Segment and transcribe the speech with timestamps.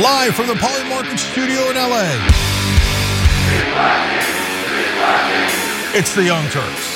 [0.00, 2.04] live from the Polymarket studio in LA.
[5.94, 6.95] It's the Young Turks.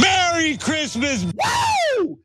[0.00, 1.24] Merry Christmas!
[1.24, 2.18] Woo!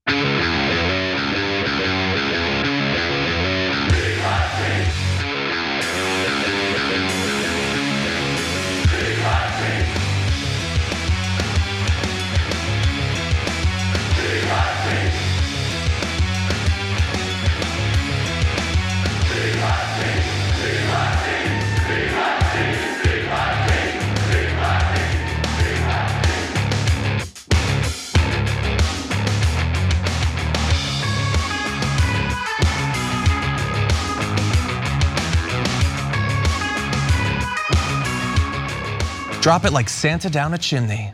[39.50, 41.12] Drop it like Santa down a chimney.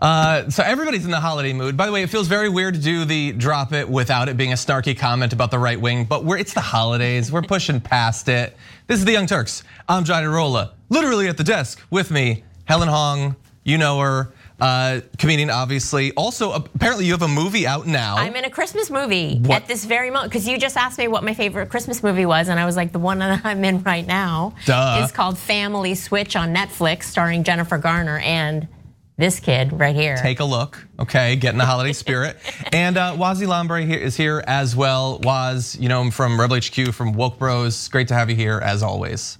[0.00, 1.76] Uh, so everybody's in the holiday mood.
[1.76, 4.52] By the way, it feels very weird to do the drop it without it being
[4.52, 7.32] a snarky comment about the right wing, but we're, it's the holidays.
[7.32, 8.56] We're pushing past it.
[8.86, 9.62] This is the Young Turks.
[9.88, 13.36] I'm John Iadarola, literally at the desk with me, Helen Hong.
[13.64, 14.32] You know her.
[14.60, 16.12] Uh, comedian, obviously.
[16.12, 18.16] Also, apparently, you have a movie out now.
[18.16, 19.62] I'm in a Christmas movie What?
[19.62, 22.48] at this very moment because you just asked me what my favorite Christmas movie was,
[22.48, 25.02] and I was like, the one that I'm in right now Duh.
[25.04, 28.66] is called Family Switch on Netflix, starring Jennifer Garner and
[29.16, 30.16] this kid right here.
[30.16, 31.36] Take a look, okay?
[31.36, 32.36] Get in the holiday spirit.
[32.72, 35.18] And uh, Wosny Lambre here is here as well.
[35.22, 37.88] Waz, you know him from Rebel HQ, from Woke Bros.
[37.88, 39.38] Great to have you here as always.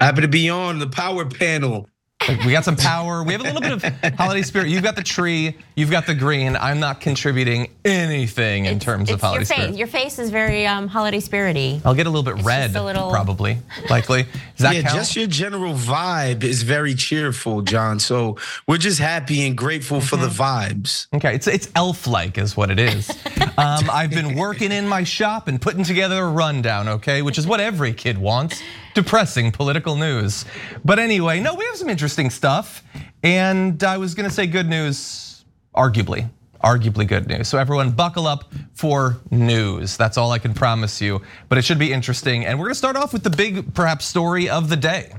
[0.00, 1.88] Happy to be on the power panel.
[2.28, 3.22] We got some power.
[3.24, 3.72] We have a little bit
[4.02, 4.68] of holiday spirit.
[4.68, 5.56] You've got the tree.
[5.74, 6.54] You've got the green.
[6.54, 9.56] I'm not contributing anything in It's- terms of holiday your face.
[9.56, 9.76] spirit.
[9.78, 11.80] Your face is very um, holiday spirity.
[11.82, 13.56] I'll get a little bit It's red, a little- probably,
[13.88, 14.24] likely.
[14.24, 14.96] Does that yeah, count?
[14.96, 17.98] just your general vibe is very cheerful, John.
[17.98, 18.36] So
[18.66, 20.82] we're just happy and grateful for the Mm-hmm.
[20.82, 21.06] vibes.
[21.14, 23.08] Okay, it's it's elf-like, is what it is.
[23.56, 27.46] um, I've been working in my shop and putting together a rundown, okay, which is
[27.46, 28.62] what every kid wants.
[28.94, 30.44] Depressing political news,
[30.84, 32.82] but anyway, no, we have some interesting stuff,
[33.22, 36.28] and I was gonna say good news, arguably.
[36.62, 37.48] Arguably good news.
[37.48, 39.96] So, everyone, buckle up for news.
[39.96, 42.44] That's all I can promise you, but it should be interesting.
[42.44, 45.14] And we're gonna start off with the big, perhaps, story of the day.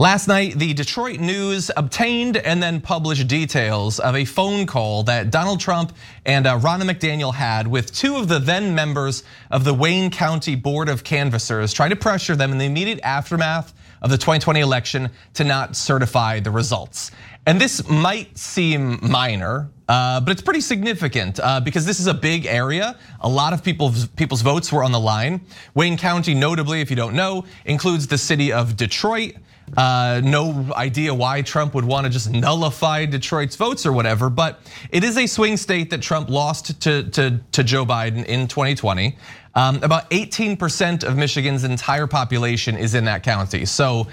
[0.00, 5.30] Last night, the Detroit News obtained and then published details of a phone call that
[5.30, 5.92] Donald Trump
[6.24, 10.54] and uh, Ronna McDaniel had with two of the then members of the Wayne County
[10.54, 15.10] Board of Canvassers, trying to pressure them in the immediate aftermath of the 2020 election
[15.34, 17.10] to not certify the results.
[17.44, 22.14] And this might seem minor, uh, but it's pretty significant uh, because this is a
[22.14, 22.98] big area.
[23.20, 25.42] A lot of people's people's votes were on the line.
[25.74, 29.34] Wayne County, notably, if you don't know, includes the city of Detroit.
[29.76, 34.60] Uh, no idea why Trump would want to just nullify Detroit's votes or whatever, but
[34.90, 39.16] it is a swing state that Trump lost to, to, to Joe Biden in 2020.
[39.54, 43.64] Um, about 18% of Michigan's entire population is in that county.
[43.64, 44.06] So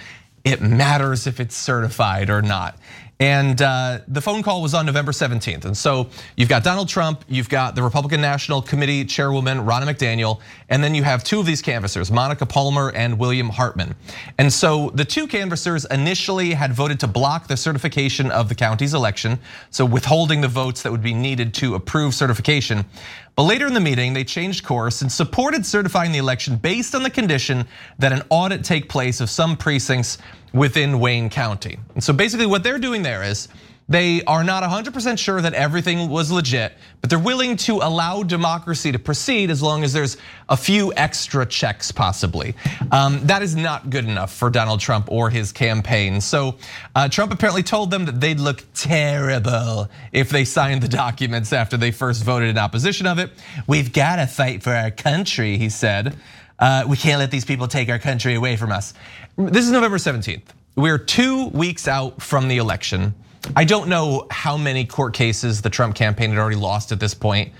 [0.43, 2.77] it matters if it's certified or not.
[3.19, 5.65] And uh, the phone call was on November 17th.
[5.65, 10.39] And so you've got Donald Trump, you've got the Republican National Committee Chairwoman Ronna McDaniel,
[10.69, 13.95] and then you have two of these canvassers, Monica Palmer and William Hartman.
[14.37, 18.93] And so the two canvassers initially had voted to block the certification of the county's
[18.93, 19.39] election,
[19.71, 22.85] so withholding the votes that would be needed to approve certification.
[23.37, 27.03] But later in the meeting, they changed course and supported certifying the election based on
[27.03, 27.67] the condition
[27.99, 30.17] that an audit take place of some precincts
[30.53, 31.77] within Wayne County.
[31.93, 33.47] And so basically what they're doing there is
[33.89, 38.91] they are not 100% sure that everything was legit, but they're willing to allow democracy
[38.91, 40.17] to proceed as long as there's
[40.49, 42.53] a few extra checks possibly.
[42.91, 46.19] Um, that is not good enough for Donald Trump or his campaign.
[46.19, 46.57] So
[46.95, 51.77] uh, Trump apparently told them that they'd look terrible if they signed the documents after
[51.77, 53.31] they first voted in opposition of it.
[53.67, 56.15] We've got to fight for our country, he said.
[56.59, 58.93] Uh, we can't let these people take our country away from us.
[59.37, 60.41] This is November 17th.
[60.75, 63.15] We're two weeks out from the election.
[63.55, 67.13] I don't know how many court cases the Trump campaign had already lost at this
[67.13, 67.53] point.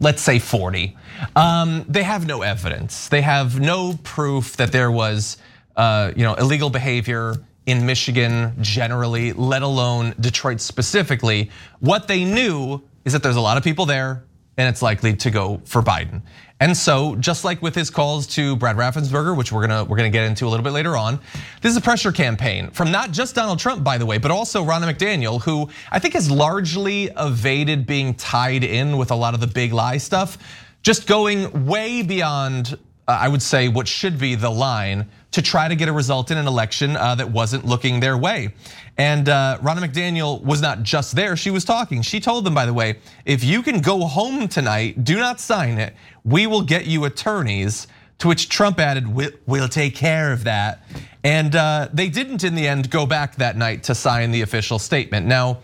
[0.00, 0.96] Let's say 40.
[1.34, 3.08] Um, they have no evidence.
[3.08, 5.38] They have no proof that there was,
[5.76, 7.36] uh, you know, illegal behavior
[7.66, 11.50] in Michigan generally, let alone Detroit specifically.
[11.80, 14.24] What they knew is that there's a lot of people there
[14.58, 16.20] and it's likely to go for Biden.
[16.60, 20.10] And so, just like with his calls to Brad Raffensperger, which we're gonna we're gonna
[20.10, 21.20] get into a little bit later on,
[21.62, 24.64] this is a pressure campaign from not just Donald Trump, by the way, but also
[24.64, 29.40] Ronna McDaniel, who I think has largely evaded being tied in with a lot of
[29.40, 30.36] the big lie stuff,
[30.82, 32.76] just going way beyond,
[33.08, 36.38] I would say, what should be the line to try to get a result in
[36.38, 38.52] an election uh, that wasn't looking their way.
[38.96, 42.02] And uh, Ronna McDaniel was not just there, she was talking.
[42.02, 45.78] She told them, by the way, if you can go home tonight, do not sign
[45.78, 45.94] it.
[46.24, 47.86] We will get you attorneys.
[48.18, 49.06] To which Trump added,
[49.46, 50.82] we'll take care of that.
[51.22, 54.80] And uh, they didn't in the end go back that night to sign the official
[54.80, 55.26] statement.
[55.26, 55.60] Now,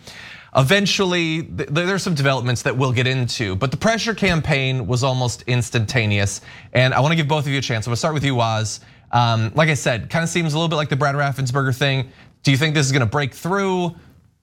[0.57, 6.41] eventually, there's some developments that we'll get into, but the pressure campaign was almost instantaneous.
[6.73, 7.87] And I wanna give both of you a chance.
[7.87, 8.81] I'm gonna start with you, Waz.
[9.13, 12.11] Um, like I said, kind of seems a little bit like the Brad Raffensperger thing.
[12.43, 13.87] Do you think this is gonna break through?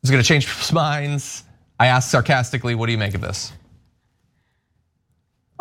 [0.03, 1.43] Is it gonna change people's minds?
[1.79, 3.53] I asked sarcastically, what do you make of this?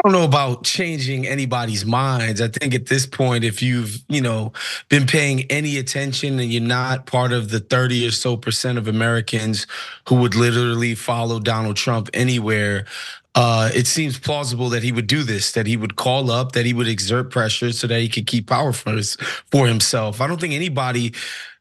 [0.03, 2.41] I don't know about changing anybody's minds.
[2.41, 4.55] I think at this point, if you've, you know,
[4.89, 8.89] been paying any attention and you're not part of the 30 or so percent of
[8.89, 9.67] Americans
[10.09, 12.87] who would literally follow Donald Trump anywhere,
[13.35, 16.65] uh, it seems plausible that he would do this, that he would call up, that
[16.65, 19.17] he would exert pressure so that he could keep power for, his,
[19.51, 20.23] for himself.
[20.23, 21.13] I don't think anybody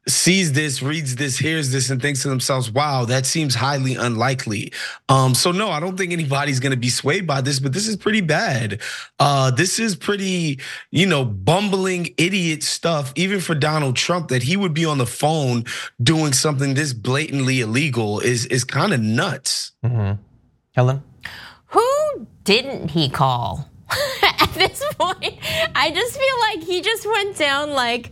[0.09, 4.71] sees this, reads this, hears this, and thinks to themselves, wow, that seems highly unlikely.
[5.07, 7.95] Um, so no, I don't think anybody's gonna be swayed by this, but this is
[7.95, 8.81] pretty bad.
[9.19, 10.59] Uh, this is pretty,
[10.91, 15.06] you know, bumbling idiot stuff, even for Donald Trump, that he would be on the
[15.06, 15.65] phone
[16.01, 19.71] doing something this blatantly illegal is is kind of nuts.
[19.83, 20.21] Mm-hmm.
[20.73, 21.03] Helen?
[21.67, 23.69] Who didn't he call?
[24.21, 25.38] At this point,
[25.75, 28.12] I just feel like he just went down like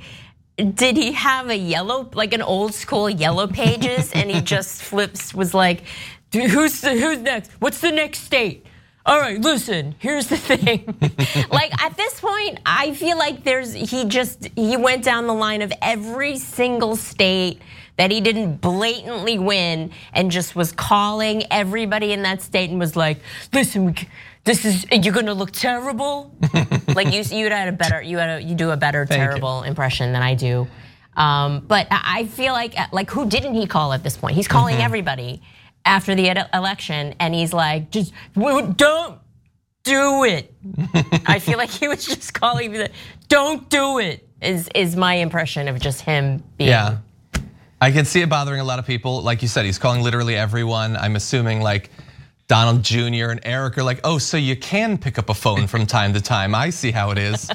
[0.57, 4.11] did he have a yellow like an old school yellow pages?
[4.13, 5.83] And he just flips was like
[6.33, 7.51] who's the, who's next?
[7.59, 8.65] What's the next state?
[9.05, 10.93] All right listen here's the thing.
[11.51, 15.61] Like at this point i feel like there's he just he went down the line
[15.61, 17.61] of every single state
[17.97, 22.95] that he didn't blatantly win and just was calling everybody in that state and was
[22.95, 23.19] like,
[23.51, 23.95] listen,
[24.47, 26.33] this is you're gonna look terrible.
[26.95, 29.61] like you, you had a better, you had a, you do a better Thank terrible
[29.61, 29.67] you.
[29.67, 30.67] impression than I do.
[31.15, 34.35] Um, but I feel like, like who didn't he call at this point?
[34.35, 34.85] He's calling mm-hmm.
[34.85, 35.41] everybody
[35.83, 39.19] after the election, and he's like, just don't
[39.83, 40.53] do it.
[41.25, 42.87] I feel like he was just calling me,
[43.27, 44.23] don't do it.
[44.41, 46.99] Is is my impression of just him being yeah.
[47.81, 49.21] I can see it bothering a lot of people.
[49.23, 50.95] Like you said, he's calling literally everyone.
[50.95, 51.89] I'm assuming like
[52.47, 53.29] Donald Jr.
[53.29, 56.21] and Eric are like, oh, so you can pick up a phone from time to
[56.21, 56.55] time.
[56.55, 57.51] I see how it is.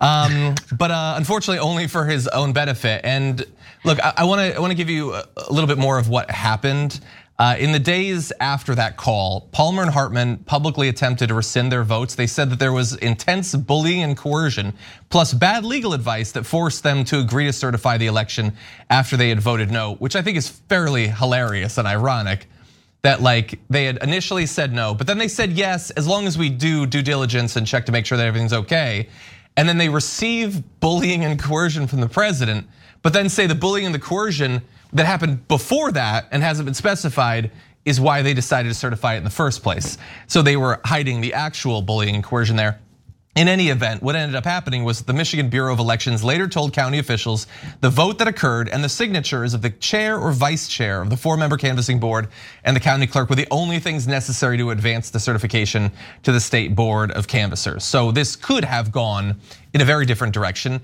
[0.00, 3.00] Um, but uh, unfortunately, only for his own benefit.
[3.04, 3.44] And
[3.84, 6.30] look, I want to I want to give you a little bit more of what
[6.30, 7.00] happened.
[7.36, 11.82] Uh, in the days after that call, Palmer and Hartman publicly attempted to rescind their
[11.82, 12.14] votes.
[12.14, 14.72] They said that there was intense bullying and coercion,
[15.08, 18.52] plus bad legal advice that forced them to agree to certify the election
[18.88, 22.46] after they had voted no, which I think is fairly hilarious and ironic.
[23.04, 26.36] That like they had initially said no, but then they said yes as long as
[26.36, 29.08] we do due diligence and check to make sure that everything's okay.
[29.56, 32.66] And then they receive bullying and coercion from the president,
[33.02, 34.62] but then say the bullying and the coercion
[34.94, 37.50] that happened before that and hasn't been specified
[37.84, 39.98] is why they decided to certify it in the first place.
[40.26, 42.80] So they were hiding the actual bullying and coercion there.
[43.34, 46.72] In any event, what ended up happening was the Michigan Bureau of Elections later told
[46.72, 47.48] county officials
[47.80, 51.16] the vote that occurred and the signatures of the chair or vice chair of the
[51.16, 52.28] four member canvassing board
[52.62, 55.90] and the county clerk were the only things necessary to advance the certification
[56.22, 57.82] to the state board of canvassers.
[57.82, 59.40] So this could have gone
[59.72, 60.80] in a very different direction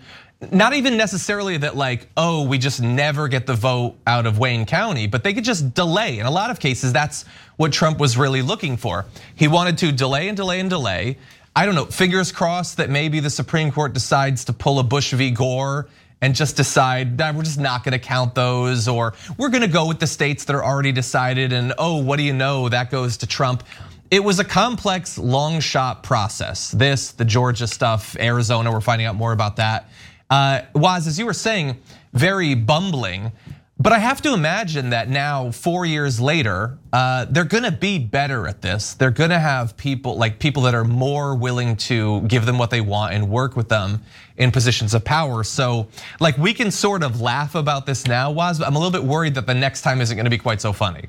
[0.53, 4.65] not even necessarily that like, oh, we just never get the vote out of Wayne
[4.65, 6.19] County, but they could just delay.
[6.19, 7.25] In a lot of cases, that's
[7.57, 9.05] what Trump was really looking for.
[9.35, 11.19] He wanted to delay and delay and delay.
[11.55, 15.13] I don't know, fingers crossed that maybe the Supreme Court decides to pull a Bush
[15.13, 15.31] v.
[15.33, 15.89] Gore
[16.21, 19.99] and just decide that we're just not gonna count those, or we're gonna go with
[19.99, 23.27] the states that are already decided, and oh, what do you know, that goes to
[23.27, 23.65] Trump.
[24.11, 26.71] It was a complex, long shot process.
[26.73, 29.89] This, the Georgia stuff, Arizona, we're finding out more about that.
[30.29, 31.77] Uh, Waz, as you were saying,
[32.13, 33.33] very bumbling.
[33.81, 38.47] But I have to imagine that now, four years later, uh, they're gonna be better
[38.47, 38.93] at this.
[38.93, 42.83] They're gonna have people like people that are more willing to give them what they
[42.83, 44.03] want and work with them
[44.37, 45.43] in positions of power.
[45.45, 45.89] So,
[46.21, 49.05] like, we can sort of laugh about this now, Waz, but I'm a little bit
[49.05, 51.07] worried that the next time isn't gonna be quite so funny.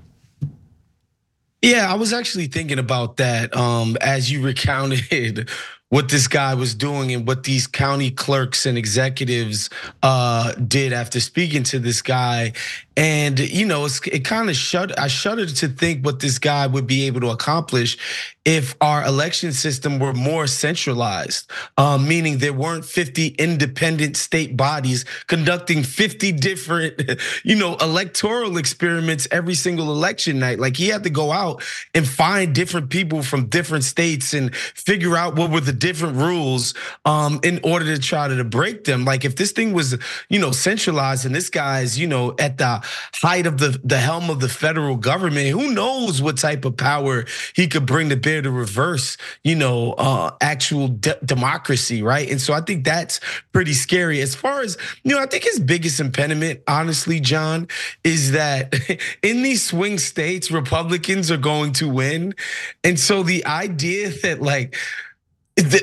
[1.62, 5.50] Yeah, I was actually thinking about that um, as you recounted
[5.92, 9.70] what this guy was doing and what these county clerks and executives
[10.02, 12.54] uh, did after speaking to this guy.
[12.98, 14.98] And you know, it kind of shut.
[15.00, 17.98] I shudder to think what this guy would be able to accomplish
[18.44, 25.06] if our election system were more centralized, um, meaning there weren't 50 independent state bodies
[25.28, 30.60] conducting 50 different, you know, electoral experiments every single election night.
[30.60, 35.16] Like he had to go out and find different people from different states and figure
[35.16, 36.74] out what were the different rules
[37.06, 39.06] um, in order to try to break them.
[39.06, 39.98] Like if this thing was,
[40.30, 42.81] you know, centralized and this guy's, you know, at the
[43.14, 47.26] height of the the helm of the federal government, who knows what type of power
[47.56, 52.30] he could bring to bear to reverse, you know, uh, actual de- democracy, right?
[52.30, 53.20] And so I think that's
[53.54, 54.22] pretty scary.
[54.22, 57.68] As far as you know, I think his biggest impediment, honestly, John,
[58.04, 58.74] is that
[59.24, 62.36] in these swing states, Republicans are going to win,
[62.84, 64.76] and so the idea that like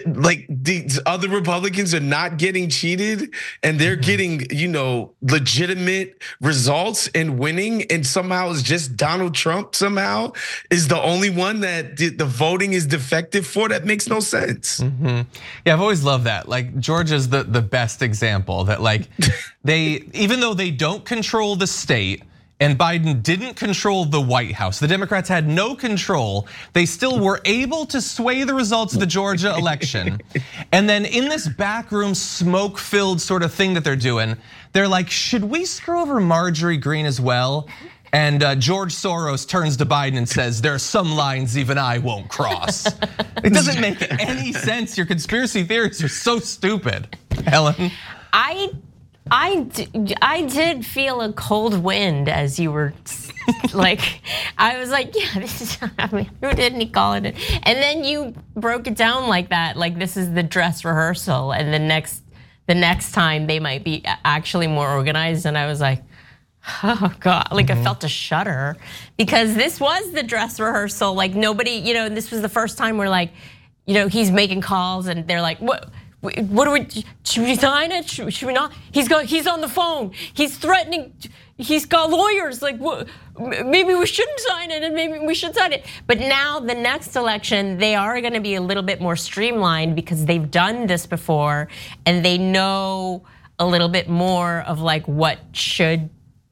[0.07, 4.01] like these other Republicans are not getting cheated and they're mm-hmm.
[4.03, 10.33] getting, you know, legitimate results and winning, and somehow it's just Donald Trump somehow
[10.71, 13.69] is the only one that the voting is defective for.
[13.69, 14.81] That makes no sense.
[14.81, 15.23] Mm-hmm.
[15.67, 16.49] Yeah, I've always loved that.
[16.49, 19.09] Like Georgia's the the best example that like
[19.65, 22.23] they even though they don't control the state
[22.61, 24.81] and Biden didn't control the White House.
[24.81, 26.49] The Democrats had no control.
[26.73, 30.21] They still were able to sway the results of the Georgia election.
[30.73, 34.37] and then in this backroom smoke filled sort of thing that they're doing,
[34.73, 37.69] they're like, should we screw over Marjorie Greene as well?
[38.13, 41.99] And uh, George Soros turns to Biden and says, There are some lines even I
[41.99, 42.87] won't cross.
[43.45, 44.97] it doesn't make any sense.
[44.97, 47.19] Your conspiracy theories are so stupid.
[47.45, 47.91] Helen?
[48.33, 48.71] I
[49.31, 49.67] I,
[50.23, 52.95] I did feel a cold wind as you were
[53.75, 54.21] like,
[54.57, 57.25] I was like, yeah, this is, I mean, who didn't he call it?
[57.25, 61.73] And then you broke it down like that, like this is the dress rehearsal, and
[61.73, 62.23] the next,
[62.67, 65.47] the next time they might be actually more organized.
[65.47, 66.03] And I was like,
[66.83, 67.81] oh God, like mm-hmm.
[67.81, 68.77] I felt a shudder
[69.17, 71.15] because this was the dress rehearsal.
[71.15, 73.33] Like nobody, you know, this was the first time we're like,
[73.87, 75.89] you know, he's making calls and they're like, what?
[76.21, 77.05] What do we?
[77.23, 78.09] Should we sign it?
[78.09, 78.73] Should, should we not?
[78.91, 79.27] He's got.
[79.27, 80.13] He's on the phone.
[80.35, 81.13] He's threatening.
[81.57, 82.61] He's got lawyers.
[82.61, 82.81] Like,
[83.39, 85.87] maybe we shouldn't sign it, and maybe we should sign it.
[86.09, 89.95] But now, the next election, they are going to be a little bit more streamlined
[89.95, 91.69] because they've done this before,
[92.05, 93.23] and they know
[93.61, 96.11] a little bit more of like what should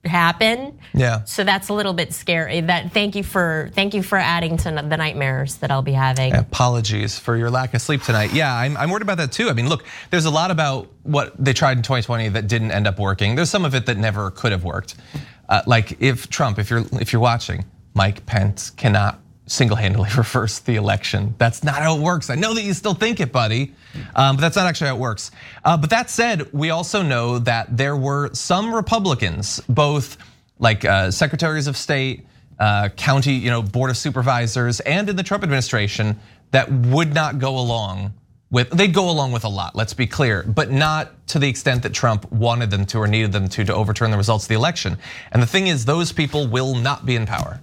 [0.09, 0.79] happen.
[0.95, 1.25] Yeah.
[1.25, 2.61] So that's a little bit scary.
[2.61, 6.35] That thank you for thank you for adding to the nightmares that I'll be having.
[6.35, 8.33] Apologies for your lack of sleep tonight.
[8.33, 9.49] Yeah, I'm, I'm worried about that too.
[9.49, 12.87] I mean, look, there's a lot about what they tried in 2020 that didn't end
[12.87, 13.35] up working.
[13.35, 14.97] There's some of it that never could have worked.
[15.49, 20.76] Uh, like if Trump, if you're if you're watching, Mike Pence cannot single-handedly reverse the
[20.76, 21.35] election.
[21.38, 22.31] That's not how it works.
[22.31, 23.75] I know that you still think it, buddy,
[24.15, 25.31] um, but that's not actually how it works.
[25.65, 30.19] Uh, but that said, we also know that there were some Republicans, both
[30.59, 32.26] like uh, secretaries of state,
[32.59, 36.19] uh, county, you know, board of supervisors, and in the Trump administration
[36.53, 38.15] that would not go along
[38.50, 38.71] with.
[38.71, 39.76] They'd go along with a lot.
[39.76, 43.33] Let's be clear, but not to the extent that Trump wanted them to or needed
[43.33, 44.97] them to to overturn the results of the election.
[45.33, 47.61] And the thing is, those people will not be in power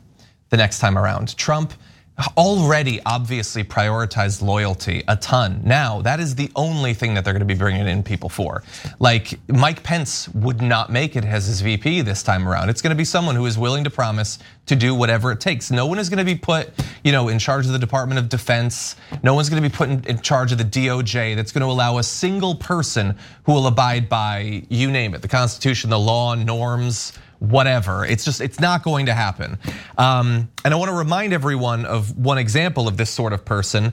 [0.54, 1.36] the next time around.
[1.36, 1.74] Trump
[2.38, 5.60] already obviously prioritized loyalty a ton.
[5.64, 8.62] Now, that is the only thing that they're gonna be bringing in people for.
[9.00, 12.70] Like Mike Pence would not make it as his VP this time around.
[12.70, 15.72] It's gonna be someone who is willing to promise to do whatever it takes.
[15.72, 16.70] No one is gonna be put,
[17.04, 18.96] you know, in charge of the Department of Defense.
[19.24, 22.54] No one's gonna be put in charge of the DOJ that's gonna allow a single
[22.54, 28.06] person who will abide by, you name it, the Constitution, the law, norms, whatever.
[28.06, 29.58] It's just, it's not going to happen.
[29.98, 33.92] Um, and I wanna remind everyone of one example of this sort of person.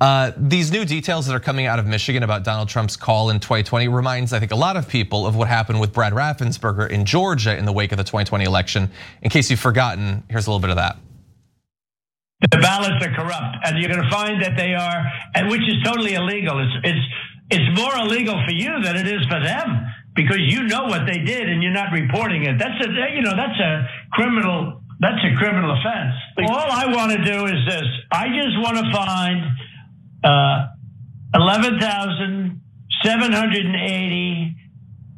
[0.00, 3.38] Uh, these new details that are coming out of Michigan about Donald Trump's call in
[3.38, 7.04] 2020 reminds, I think, a lot of people of what happened with Brad Raffensperger in
[7.04, 8.90] Georgia in the wake of the 2020 election.
[9.22, 10.98] In case you've forgotten, here's a little bit of that.
[12.50, 15.82] The ballots are corrupt, and you're going to find that they are, and which is
[15.84, 16.60] totally illegal.
[16.60, 17.06] It's it's
[17.50, 19.86] it's more illegal for you than it is for them
[20.18, 22.58] because you know what they did and you're not reporting it.
[22.58, 26.14] That's a you know that's a criminal that's a criminal offense.
[26.50, 29.46] All I want to do is this: I just want to find
[30.24, 30.66] uh,
[31.36, 32.60] eleven thousand
[33.04, 34.56] seven hundred and eighty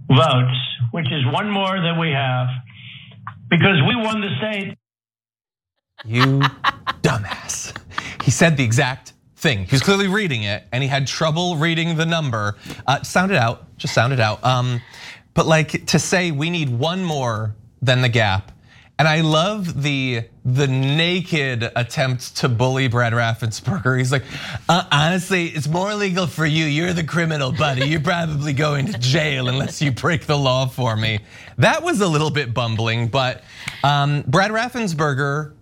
[0.09, 0.59] votes,
[0.91, 2.49] which is one more than we have,
[3.49, 4.77] because we won the state.
[6.05, 6.41] You
[7.03, 7.75] dumbass.
[8.23, 9.65] He said the exact thing.
[9.65, 12.57] He was clearly reading it and he had trouble reading the number.
[12.87, 14.45] Uh, sound it out, just sound it out.
[14.45, 14.81] Um,
[15.35, 18.53] but like to say we need one more than the gap.
[18.99, 23.97] And I love the the naked attempt to bully Brad Raffensperger.
[23.97, 24.25] He's like,
[24.69, 26.67] uh, honestly, it's more illegal for you.
[26.67, 27.89] You're the criminal, buddy.
[27.89, 31.21] You're probably going to jail unless you break the law for me.
[31.57, 33.43] That was a little bit bumbling, but
[33.83, 35.55] um, Brad Raffensperger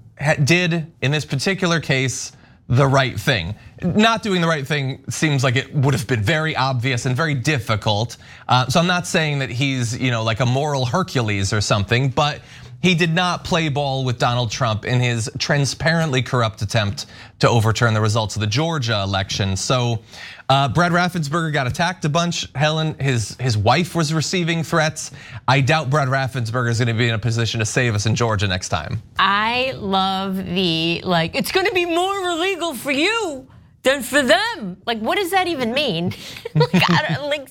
[0.43, 2.33] did in this particular case
[2.69, 3.55] the right thing.
[3.83, 7.35] Not doing the right thing seems like it would have been very obvious and very
[7.35, 8.17] difficult.
[8.49, 12.09] Uh, so I'm not saying that he's, you know, like a moral Hercules or something,
[12.09, 12.41] but
[12.81, 17.07] he did not play ball with Donald Trump in his transparently corrupt attempt
[17.41, 19.57] to overturn the results of the Georgia election.
[19.57, 20.03] So
[20.49, 22.49] uh, Brad Raffensperger got attacked a bunch.
[22.55, 25.11] Helen, his his wife was receiving threats.
[25.47, 28.15] I doubt Brad Raffensperger is going to be in a position to save us in
[28.15, 29.03] Georgia next time.
[29.19, 31.35] I love the like.
[31.35, 33.49] It's going to be more illegal for you
[33.83, 34.81] than for them.
[34.87, 36.15] Like, what does that even mean?
[36.55, 37.49] like, I don't, like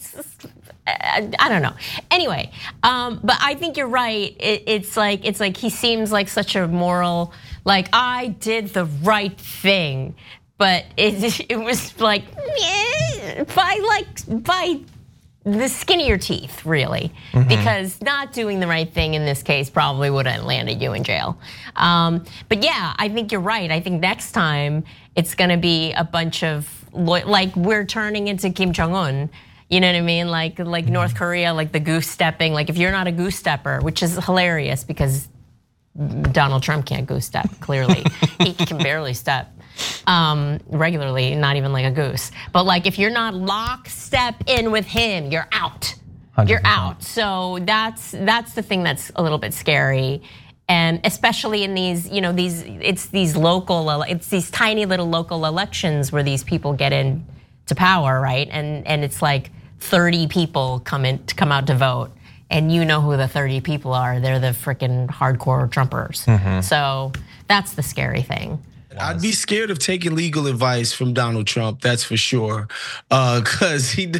[0.87, 1.73] I don't know.
[2.11, 2.51] Anyway,
[2.83, 4.35] um, but I think you're right.
[4.39, 7.33] It, it's like it's like he seems like such a moral,
[7.65, 10.15] like I did the right thing,
[10.57, 12.23] but it it was like
[13.55, 14.79] by like by
[15.51, 17.47] the skinnier teeth, really, mm-hmm.
[17.47, 21.03] because not doing the right thing in this case probably would have landed you in
[21.03, 21.37] jail.
[21.75, 23.71] Um, but yeah, I think you're right.
[23.71, 24.83] I think next time
[25.15, 29.29] it's going to be a bunch of like we're turning into Kim Jong Un
[29.69, 30.29] you know what I mean?
[30.29, 30.93] Like like mm-hmm.
[30.93, 32.53] North Korea, like the goose stepping.
[32.53, 35.27] Like if you're not a goose stepper, which is hilarious because
[36.31, 37.49] Donald Trump can't goose step.
[37.59, 38.05] Clearly,
[38.39, 39.51] he can barely step
[40.05, 42.31] um, regularly, not even like a goose.
[42.53, 45.93] But like if you're not lockstep in with him, you're out.
[46.45, 47.03] you are out.
[47.03, 50.21] So that's that's the thing that's a little bit scary
[50.69, 55.45] and especially in these you know these it's these local it's these tiny little local
[55.45, 57.25] elections where these people get in
[57.67, 61.75] to power right and and it's like 30 people come in to come out to
[61.75, 62.11] vote
[62.49, 66.61] and you know who the 30 people are they're the freaking hardcore trumpers mm-hmm.
[66.61, 67.11] so
[67.47, 68.61] that's the scary thing
[68.99, 71.81] I'd be scared of taking legal advice from Donald Trump.
[71.81, 72.67] That's for sure,
[73.09, 74.13] because uh, he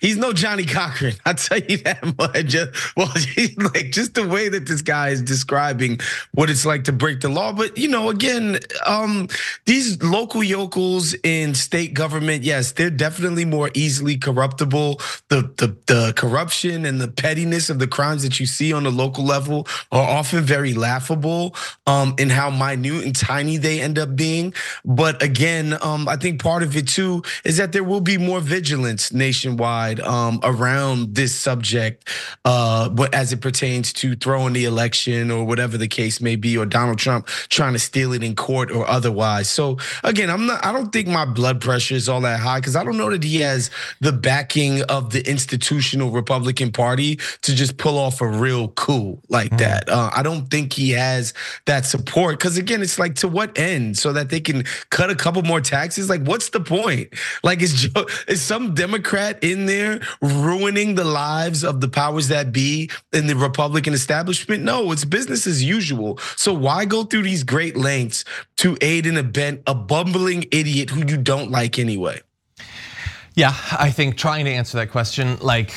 [0.00, 1.14] he's no Johnnie Cochran.
[1.26, 2.46] I tell you that much.
[2.46, 3.08] Just, well,
[3.74, 6.00] like just the way that this guy is describing
[6.32, 7.52] what it's like to break the law.
[7.52, 9.28] But you know, again, um,
[9.66, 15.00] these local yokels in state government, yes, they're definitely more easily corruptible.
[15.28, 18.90] The the the corruption and the pettiness of the crimes that you see on the
[18.90, 21.54] local level are often very laughable.
[21.86, 24.54] Um, in how minute and tiny they end up being being.
[24.84, 28.38] But again, um, I think part of it too is that there will be more
[28.40, 32.08] vigilance nationwide um, around this subject
[32.44, 36.64] uh, as it pertains to throwing the election or whatever the case may be, or
[36.64, 39.50] Donald Trump trying to steal it in court or otherwise.
[39.50, 40.64] So again, I'm not.
[40.64, 43.24] I don't think my blood pressure is all that high because I don't know that
[43.24, 48.68] he has the backing of the institutional Republican Party to just pull off a real
[48.68, 49.58] coup like mm.
[49.58, 49.88] that.
[49.88, 51.34] Uh, I don't think he has
[51.66, 53.98] that support because again, it's like to what end?
[53.98, 56.08] So that they can cut a couple more taxes?
[56.08, 57.12] Like, what's the point?
[57.42, 62.52] Like, is Joe, is some Democrat in there ruining the lives of the powers that
[62.52, 64.62] be in the Republican establishment?
[64.62, 66.18] No, it's business as usual.
[66.36, 68.24] So why go through these great lengths
[68.58, 72.20] to aid and abet a bumbling idiot who you don't like anyway?
[73.34, 75.72] Yeah, I think trying to answer that question, like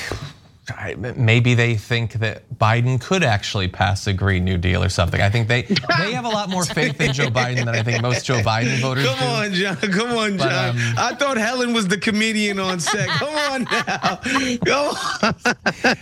[1.15, 5.21] maybe they think that Biden could actually pass a Green New Deal or something.
[5.21, 8.01] I think they they have a lot more faith in Joe Biden than I think
[8.01, 9.25] most Joe Biden voters Come do.
[9.25, 9.75] on, John.
[9.75, 10.69] Come on, John.
[10.69, 13.07] Um, I thought Helen was the comedian on set.
[13.09, 14.19] Come on now.
[14.65, 15.33] Go on.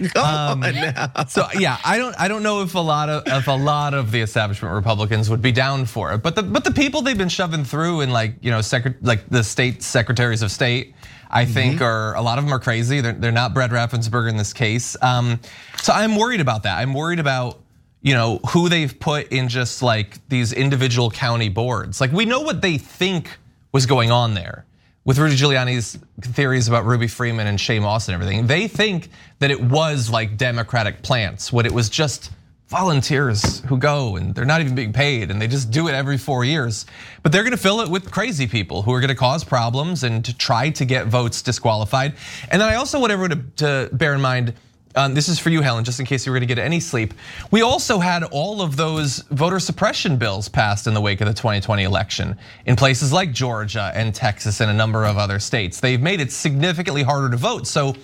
[0.09, 1.11] Come um, on now.
[1.27, 4.11] So yeah, I don't I don't know if a lot of if a lot of
[4.11, 6.19] the establishment Republicans would be down for it.
[6.19, 9.27] But the but the people they've been shoving through in like, you know, secret like
[9.29, 10.93] the state secretaries of state
[11.33, 11.83] I think mm-hmm.
[11.83, 13.01] are a lot of them are crazy.
[13.01, 14.95] They're, they're not Brad Raffensperger in this case.
[15.01, 15.39] Um,
[15.81, 16.77] so I'm worried about that.
[16.77, 17.59] I'm worried about
[18.01, 21.99] you know who they've put in just like these individual county boards.
[21.99, 23.29] Like we know what they think
[23.71, 24.65] was going on there
[25.05, 28.47] with Rudy Giuliani's theories about Ruby Freeman and Shaye Moss and everything.
[28.47, 32.31] They think that it was like Democratic plants, what it was just
[32.67, 36.17] volunteers who go and they're not even being paid and they just do it every
[36.17, 36.85] four years.
[37.21, 40.35] But they're gonna fill it with crazy people who are gonna cause problems and to
[40.35, 42.15] try to get votes disqualified.
[42.49, 44.53] And then I also want everyone to, to bear in mind
[44.95, 47.13] um, this is for you, Helen, just in case you were gonna get any sleep.
[47.51, 51.33] We also had all of those voter suppression bills passed in the wake of the
[51.33, 55.79] 2020 election in places like Georgia and Texas and a number of other states.
[55.79, 57.65] They've made it significantly harder to vote.
[57.65, 57.95] So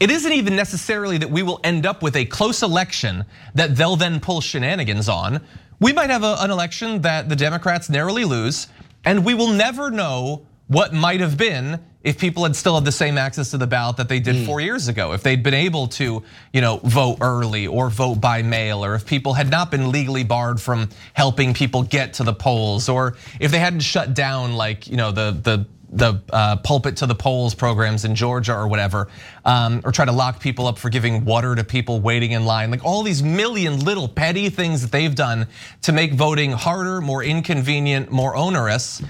[0.00, 3.96] it isn't even necessarily that we will end up with a close election that they'll
[3.96, 5.40] then pull shenanigans on.
[5.80, 8.68] We might have a, an election that the Democrats narrowly lose,
[9.04, 12.92] and we will never know what might have been if people had still had the
[12.92, 14.46] same access to the ballot that they did mm.
[14.46, 18.42] four years ago, if they'd been able to, you know, vote early or vote by
[18.42, 22.32] mail, or if people had not been legally barred from helping people get to the
[22.32, 26.96] polls, or if they hadn't shut down like, you know, the the the uh, pulpit
[26.98, 29.08] to the polls programs in Georgia or whatever,
[29.44, 32.70] um, or try to lock people up for giving water to people waiting in line.
[32.70, 35.46] Like all these million little petty things that they've done
[35.82, 39.02] to make voting harder, more inconvenient, more onerous.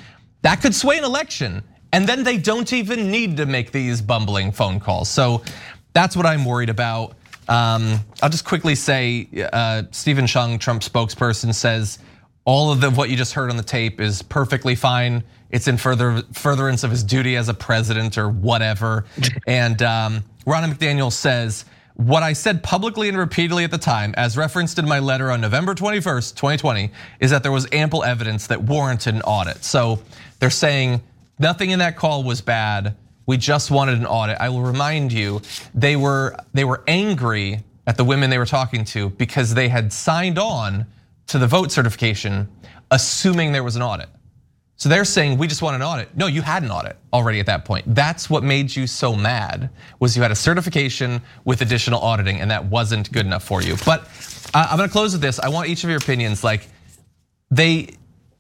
[0.43, 1.65] That could sway an election.
[1.93, 5.09] And then they don't even need to make these bumbling phone calls.
[5.09, 5.43] So
[5.95, 7.15] that's what I'm worried about.
[7.49, 11.99] Um, I'll just quickly say, uh, Steven Cheung, Trump spokesperson, says
[12.45, 15.25] all of the, what you just heard on the tape is perfectly fine.
[15.51, 19.07] It's in further furtherance of his duty as a president or whatever.
[19.47, 24.37] and um, Ronna McDaniel says, what I said publicly and repeatedly at the time, as
[24.37, 28.63] referenced in my letter on November 21st, 2020, is that there was ample evidence that
[28.63, 29.65] warranted an audit.
[29.65, 30.01] So
[30.39, 31.03] they're saying
[31.39, 32.97] Nothing in that call was bad.
[33.27, 34.39] We just wanted an audit.
[34.41, 35.43] I will remind you,
[35.75, 39.93] they were they were angry at the women they were talking to because they had
[39.93, 40.87] signed on
[41.29, 42.49] to the vote certification
[42.91, 44.09] assuming there was an audit.
[44.77, 46.17] So they're saying we just want an audit.
[46.17, 47.85] No, you had an audit already at that point.
[47.95, 52.51] That's what made you so mad was you had a certification with additional auditing and
[52.51, 53.77] that wasn't good enough for you.
[53.85, 54.03] But
[54.55, 55.41] uh, I'm going to close with this.
[55.41, 56.69] I want each of your opinions like
[57.51, 57.97] they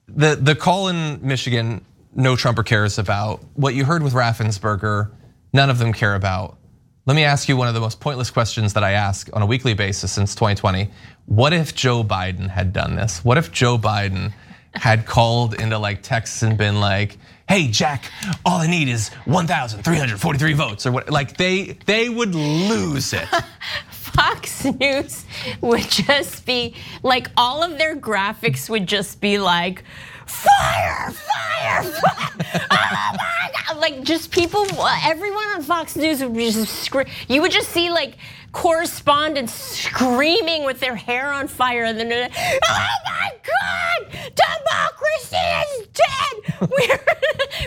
[0.07, 1.85] the the call in Michigan
[2.19, 3.43] no Trumper cares about.
[3.55, 5.11] What you heard with Raffensperger,
[5.53, 6.59] none of them care about.
[7.07, 9.47] Let me ask you one of the most pointless questions that I ask on a
[9.47, 10.91] weekly basis since 2020.
[11.27, 13.25] What if Joe Biden had done this?
[13.25, 14.35] What if Joe Biden
[14.75, 17.17] had called into like Texas and been like,
[17.49, 18.11] "Hey Jack,
[18.45, 21.11] all I need is 1,343 votes," or what?
[21.11, 23.27] Like they they would lose it.
[24.19, 25.25] Fox News
[25.61, 29.85] would just be like all of their graphics would just be like
[30.27, 32.31] fire, fire, fire.
[32.71, 33.77] oh my God.
[33.79, 34.67] Like just people,
[35.05, 37.07] everyone on Fox News would just scream.
[37.29, 38.17] You would just see like
[38.51, 46.59] correspondents screaming with their hair on fire and then, oh my God, democracy is dead.
[46.61, 47.01] We're,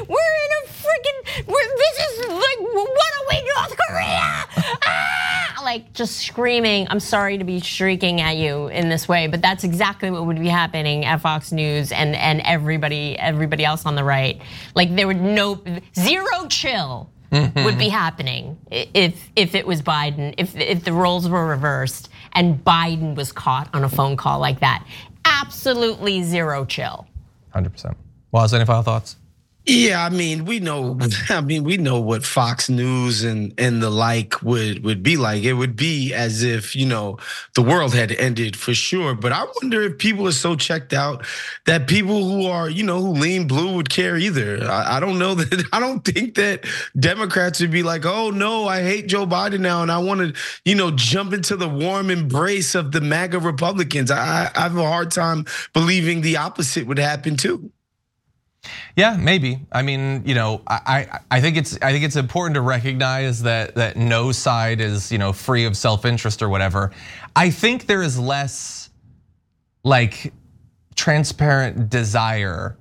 [0.06, 4.46] we're in a freaking, this is like, what are we, North Korea?
[4.84, 5.51] Ah!
[5.64, 6.88] Like just screaming.
[6.90, 10.40] I'm sorry to be shrieking at you in this way, but that's exactly what would
[10.40, 14.42] be happening at Fox News and, and everybody, everybody else on the right.
[14.76, 15.62] Like there would no,
[15.96, 17.64] zero chill mm-hmm.
[17.64, 22.64] would be happening if if it was Biden, if if the roles were reversed and
[22.64, 24.86] Biden was caught on a phone call like that.
[25.26, 27.08] Absolutely zero chill.
[27.56, 27.96] 100%.
[28.32, 29.18] Waz any final thoughts?
[29.66, 30.98] Yeah, I mean, we know.
[31.30, 35.44] I mean, we know what Fox News and and the like would would be like.
[35.44, 37.18] It would be as if you know
[37.54, 39.14] the world had ended for sure.
[39.14, 41.26] But I wonder if people are so checked out
[41.68, 44.64] that people who are you know who lean blue would care either.
[44.64, 45.64] I, I don't know that.
[45.72, 46.66] I don't think that
[47.00, 50.42] Democrats would be like, oh no, I hate Joe Biden now, and I want to
[50.66, 54.10] you know jump into the warm embrace of the MAGA Republicans.
[54.10, 57.72] I, I have a hard time believing the opposite would happen too.
[58.96, 59.60] Yeah, maybe.
[59.72, 63.76] I mean, you know, I, I think it's I think it's important to recognize that
[63.76, 66.92] that no side is you know free of self interest or whatever.
[67.36, 68.90] I think there is less
[69.84, 70.34] like
[70.96, 72.78] transparent desire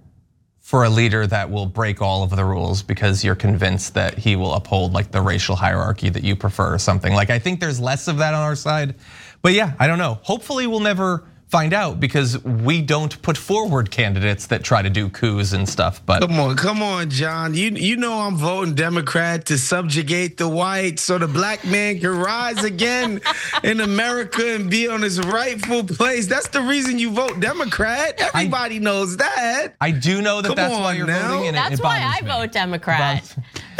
[0.58, 4.36] for a leader that will break all of the rules because you're convinced that he
[4.36, 7.12] will uphold like the racial hierarchy that you prefer or something.
[7.12, 8.94] Like I think there's less of that on our side.
[9.42, 10.18] But yeah, I don't know.
[10.22, 15.08] Hopefully we'll never find out because we don't put forward candidates that try to do
[15.08, 16.00] coups and stuff.
[16.06, 17.54] But come on, come on, John.
[17.54, 22.16] You you know I'm voting Democrat to subjugate the whites so the black man can
[22.16, 23.20] rise again
[23.64, 26.28] in America and be on his rightful place.
[26.28, 28.20] That's the reason you vote Democrat.
[28.20, 29.74] Everybody I, knows that.
[29.80, 31.28] I do know that come that's why you're now.
[31.28, 31.48] voting.
[31.48, 32.28] And that's it, it why I me.
[32.28, 33.36] vote Democrat.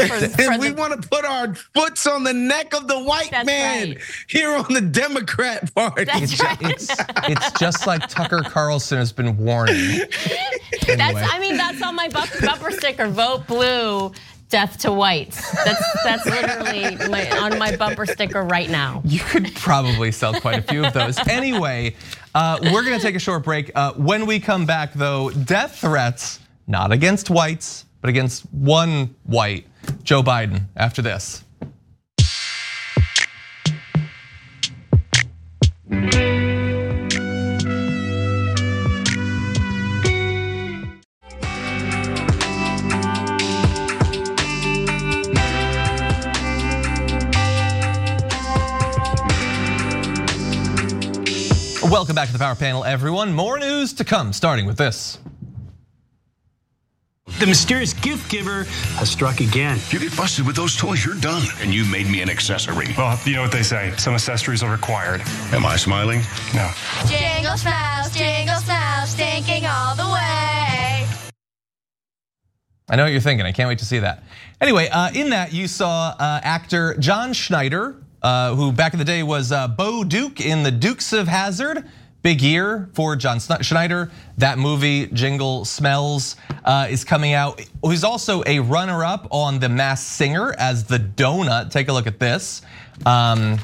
[0.09, 3.31] For, for and we want to put our foots on the neck of the white
[3.31, 3.99] That's man right.
[4.29, 6.05] here on the Democrat Party.
[6.05, 6.59] That's right.
[6.63, 6.91] it's,
[7.25, 9.77] it's just like Tucker Carlson has been warning.
[9.77, 10.09] anyway.
[10.97, 13.09] That's I mean that's on my bumper sticker.
[13.09, 14.13] Vote blue
[14.51, 15.51] death to whites.
[15.65, 19.01] That's that's literally my, on my bumper sticker right now.
[19.05, 21.19] You could probably sell quite a few of those.
[21.29, 21.95] Anyway,
[22.35, 23.71] uh, we're gonna take a short break.
[23.75, 29.67] Uh, when we come back, though, death threats not against whites, but against one white,
[30.03, 31.45] Joe Biden after this.
[51.91, 53.33] Welcome back to the Power Panel, everyone.
[53.33, 55.19] More news to come, starting with this.
[57.39, 58.65] The mysterious gift giver
[58.99, 59.77] has struck again.
[59.77, 61.43] If you get busted with those toys, you're done.
[61.61, 62.89] And you made me an accessory.
[62.99, 63.95] Well, you know what they say.
[63.97, 65.23] Some accessories are required.
[65.53, 66.21] Am I smiling?
[66.55, 66.71] No.
[67.07, 71.07] Jingle smells, jingle smells, stinking all the way.
[72.89, 73.47] I know what you're thinking.
[73.47, 74.25] I can't wait to see that.
[74.61, 79.05] Anyway, uh, in that you saw uh, actor John Schneider, uh, who back in the
[79.05, 81.89] day was Bo Duke in The Dukes of Hazzard.
[82.23, 84.11] Big year for John Schneider.
[84.39, 86.37] That movie, Jingle Smells,
[86.89, 87.63] is coming out.
[87.83, 91.71] He's also a runner-up on The Masked Singer as the donut.
[91.71, 92.63] Take a look at this.
[93.07, 93.59] Um,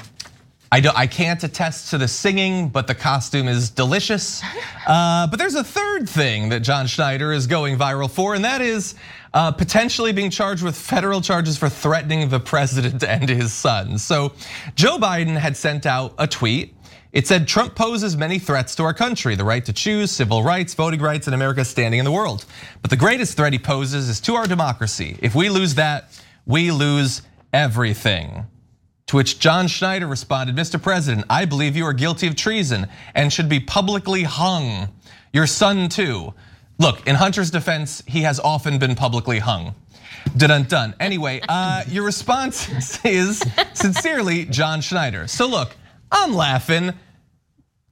[0.73, 4.43] I, don't, I can't attest to the singing, but the costume is delicious.
[4.87, 8.61] Uh, but there's a third thing that John Schneider is going viral for, and that
[8.61, 8.95] is
[9.35, 13.99] uh, potentially being charged with federal charges for threatening the president and his son.
[13.99, 14.33] So
[14.77, 16.76] Joe Biden had sent out a tweet.
[17.17, 20.75] It said Trump poses many threats to our country, the right to choose, civil rights,
[20.75, 22.45] voting rights, and America's standing in the world.
[22.83, 25.17] But the greatest threat he poses is to our democracy.
[25.23, 26.11] If we lose that,
[26.45, 27.23] we lose
[27.55, 28.45] everything.
[29.07, 30.81] To which John Schneider responded, Mr.
[30.81, 34.91] President, I believe you are guilty of treason and should be publicly hung.
[35.33, 36.35] Your son too.
[36.79, 39.75] Look, in Hunter's defense, he has often been publicly hung.
[40.37, 40.95] Dun dun.
[41.01, 42.69] Anyway, uh, your response
[43.07, 45.27] is sincerely John Schneider.
[45.29, 45.75] So look,
[46.13, 46.93] I'm laughing,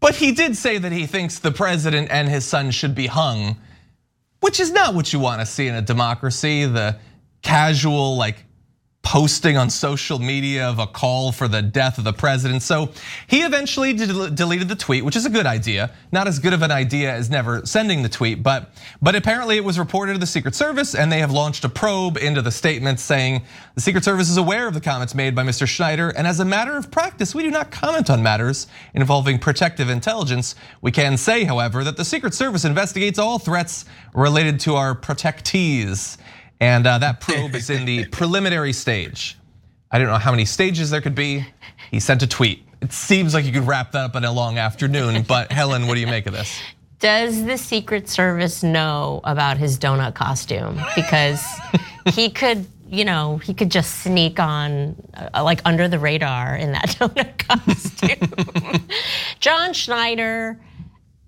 [0.05, 3.57] but he did say that he thinks the president and his son should be hung,
[4.41, 6.67] which is not what you want to see in a democracy.
[6.67, 6.99] The
[7.41, 8.45] casual, like
[9.05, 12.63] posting on social media of a call for the death of the president.
[12.63, 12.91] So
[13.27, 15.93] he eventually deleted the tweet, which is a good idea.
[16.11, 19.65] Not as good of an idea as never sending the tweet, but but apparently it
[19.65, 22.99] was reported to the Secret Service and they have launched a probe into the statement
[22.99, 23.43] saying
[23.75, 25.69] the Secret Service is aware of the comments made by Mr.
[25.69, 29.91] Schneider and as a matter of practice, we do not comment on matters involving protective
[29.91, 30.55] intelligence.
[30.81, 36.17] We can say, however, that the Secret Service investigates all threats related to our protectees.
[36.61, 39.37] And uh, that probe is in the preliminary stage.
[39.91, 41.47] I don't know how many stages there could be.
[41.91, 42.67] He sent a tweet.
[42.81, 45.95] It seems like you could wrap that up in a long afternoon, but Helen, what
[45.95, 46.61] do you make of this?
[46.99, 50.81] Does the Secret Service know about his donut costume?
[50.97, 51.45] Because
[52.07, 56.73] he could, you know, he could just sneak on uh, like under the radar in
[56.73, 58.89] that donut costume.
[59.41, 60.59] John Schneider,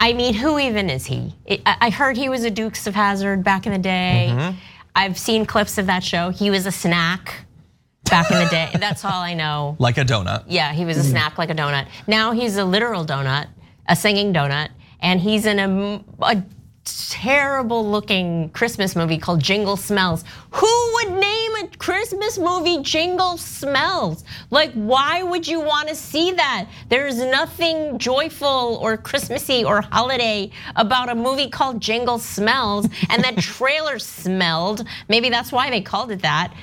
[0.01, 1.35] I mean, who even is he?
[1.65, 4.29] I heard he was a Dukes of Hazzard back in the day.
[4.33, 4.55] Mm -hmm.
[4.97, 6.31] I've seen clips of that show.
[6.31, 7.45] He was a snack
[8.05, 8.71] back in the day.
[8.81, 9.77] That's all I know.
[9.79, 10.45] Like a donut.
[10.49, 11.87] Yeah, he was a snack like a donut.
[12.07, 13.47] Now he's a literal donut,
[13.87, 16.43] a singing donut, and he's in a, a
[16.85, 20.25] terrible looking Christmas movie called Jingle Smells.
[20.53, 21.36] Who would name
[21.79, 24.25] Christmas movie Jingle Smells?
[24.51, 26.69] Like, why would you want to see that?
[26.89, 33.39] There's nothing joyful or Christmassy or holiday about a movie called Jingle Smells, and that
[33.39, 34.87] trailer smelled.
[35.09, 36.55] Maybe that's why they called it that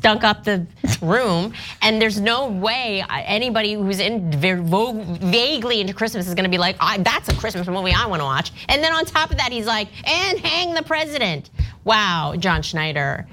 [0.00, 0.66] stunk up the
[1.02, 1.52] room.
[1.82, 6.78] And there's no way anybody who's in vaguely into Christmas is going to be like,
[6.78, 8.50] that's a Christmas movie I want to watch.
[8.68, 11.50] And then on top of that, he's like, and hang the president.
[11.84, 13.26] Wow, John Schneider.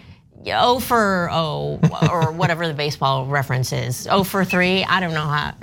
[0.45, 1.79] Oh for oh
[2.11, 4.07] or whatever the baseball reference is.
[4.09, 4.83] Oh for three.
[4.83, 5.53] I don't know how.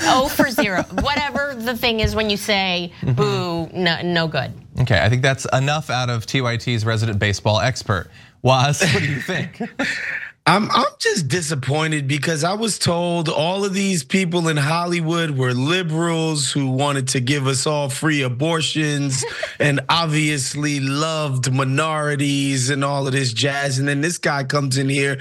[0.00, 0.82] Oh for zero.
[1.00, 3.12] whatever the thing is when you say mm-hmm.
[3.12, 4.52] boo, no, no good.
[4.80, 8.10] Okay, I think that's enough out of TYT's resident baseball expert.
[8.42, 9.62] Waz, what do you think?
[10.44, 15.54] I'm I'm just disappointed because I was told all of these people in Hollywood were
[15.54, 19.24] liberals who wanted to give us all free abortions
[19.60, 23.78] and obviously loved minorities and all of this jazz.
[23.78, 25.18] And then this guy comes in here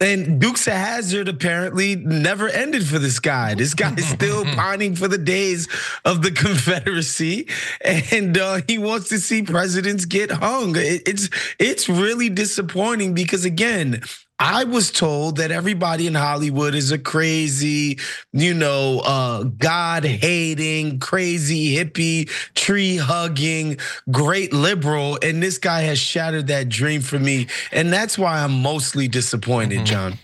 [0.00, 3.54] and Dukes of Hazzard apparently never ended for this guy.
[3.54, 5.68] This guy is still pining for the days
[6.04, 7.48] of the Confederacy,
[7.80, 10.74] and uh, he wants to see presidents get hung.
[10.76, 14.02] It's it's really disappointing because again,
[14.38, 18.00] I was told that everybody in Hollywood is a crazy,
[18.32, 23.78] you know, uh, God hating, crazy hippie, tree hugging,
[24.10, 25.18] great liberal.
[25.22, 27.46] And this guy has shattered that dream for me.
[27.70, 29.84] And that's why I'm mostly disappointed, mm-hmm.
[29.84, 30.18] John.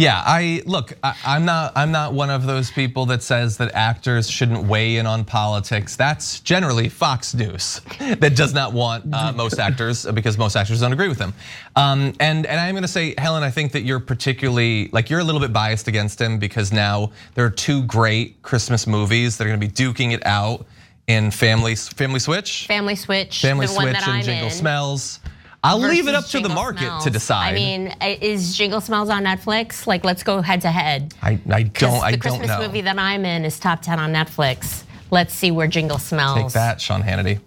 [0.00, 0.94] Yeah, I look.
[1.04, 1.72] I, am not.
[1.76, 5.94] I'm not one of those people that says that actors shouldn't weigh in on politics.
[5.94, 10.94] That's generally Fox News that does not want uh, most actors because most actors don't
[10.94, 11.34] agree with them.
[11.76, 15.20] Um, and and I'm going to say, Helen, I think that you're particularly like you're
[15.20, 19.44] a little bit biased against him because now there are two great Christmas movies that
[19.44, 20.64] are going to be duking it out
[21.08, 24.50] in Family Family Switch, Family Switch, Family Switch, and Jingle in.
[24.50, 25.19] Smells.
[25.62, 27.04] I'll leave it up to the market smells.
[27.04, 27.50] to decide.
[27.50, 29.86] I mean, is Jingle Smells on Netflix?
[29.86, 31.14] Like, let's go head to head.
[31.22, 31.64] I, I don't.
[31.64, 32.10] I don't know.
[32.12, 34.84] The Christmas movie that I'm in is top ten on Netflix.
[35.10, 36.38] Let's see where Jingle smells.
[36.38, 37.40] Take that, Sean Hannity.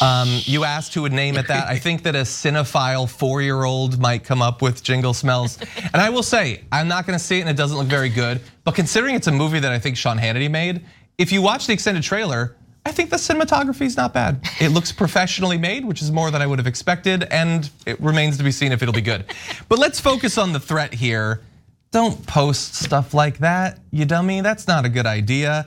[0.00, 1.68] Um, you asked who would name it that.
[1.68, 5.58] I think that a cinephile four-year-old might come up with Jingle Smells.
[5.92, 8.40] And I will say, I'm not gonna see it and it doesn't look very good.
[8.64, 10.84] But considering it's a movie that I think Sean Hannity made,
[11.16, 12.56] if you watch the extended trailer,
[12.88, 14.40] I think the cinematography is not bad.
[14.58, 18.38] It looks professionally made, which is more than I would have expected, and it remains
[18.38, 19.26] to be seen if it'll be good.
[19.68, 21.42] But let's focus on the threat here.
[21.90, 24.40] Don't post stuff like that, you dummy.
[24.40, 25.66] That's not a good idea.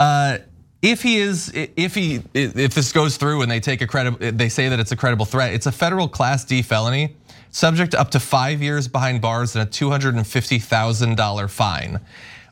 [0.00, 0.38] Uh,
[0.82, 4.48] if he is, if he, if this goes through and they take a credible, they
[4.48, 7.14] say that it's a credible threat, it's a federal Class D felony,
[7.52, 11.16] subject to up to five years behind bars and a two hundred and fifty thousand
[11.16, 12.00] dollar fine.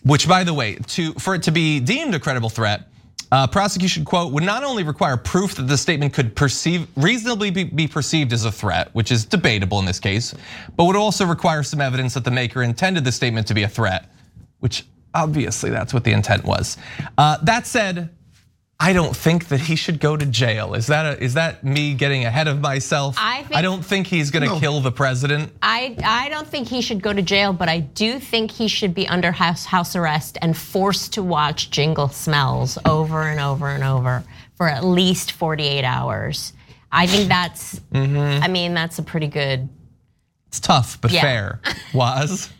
[0.05, 2.89] Which, by the way, to for it to be deemed a credible threat,
[3.51, 7.89] prosecution quote would not only require proof that the statement could perceive reasonably be, be,
[7.89, 10.35] perceived as a threat, which is debatable in this case,
[10.77, 13.69] but would also require some evidence that the maker intended the statement to be a
[13.69, 14.11] threat,
[14.61, 16.77] which obviously that's what the intent was.
[17.19, 18.11] Uh, that said,
[18.81, 20.75] I don't think that he should go to jail.
[20.75, 23.15] Is that a, is that me getting ahead of myself?
[23.19, 24.59] I, I don't think he's going to no.
[24.59, 25.53] kill the president.
[25.63, 28.93] I I don't think he should go to jail, but I do think he should
[28.93, 33.85] be under house house arrest and forced to watch Jingle Smells over and over and
[33.85, 34.25] over
[34.57, 36.53] for at least 48 hours.
[36.91, 38.45] I think that's mm -hmm.
[38.45, 39.69] I mean that's a pretty good
[40.49, 41.23] It's tough but yeah.
[41.23, 41.61] fair.
[41.93, 42.51] Was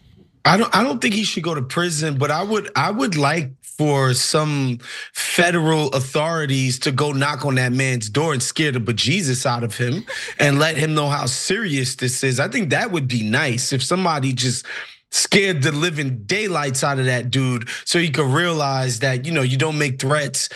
[0.45, 3.17] I don't I don't think he should go to prison, but I would I would
[3.17, 4.79] like for some
[5.13, 9.77] federal authorities to go knock on that man's door and scare the bejesus out of
[9.77, 10.05] him
[10.39, 12.39] and let him know how serious this is.
[12.39, 14.65] I think that would be nice if somebody just
[15.11, 19.43] scared the living daylights out of that dude so he could realize that, you know,
[19.43, 20.49] you don't make threats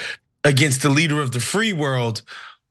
[0.44, 2.22] against the leader of the free world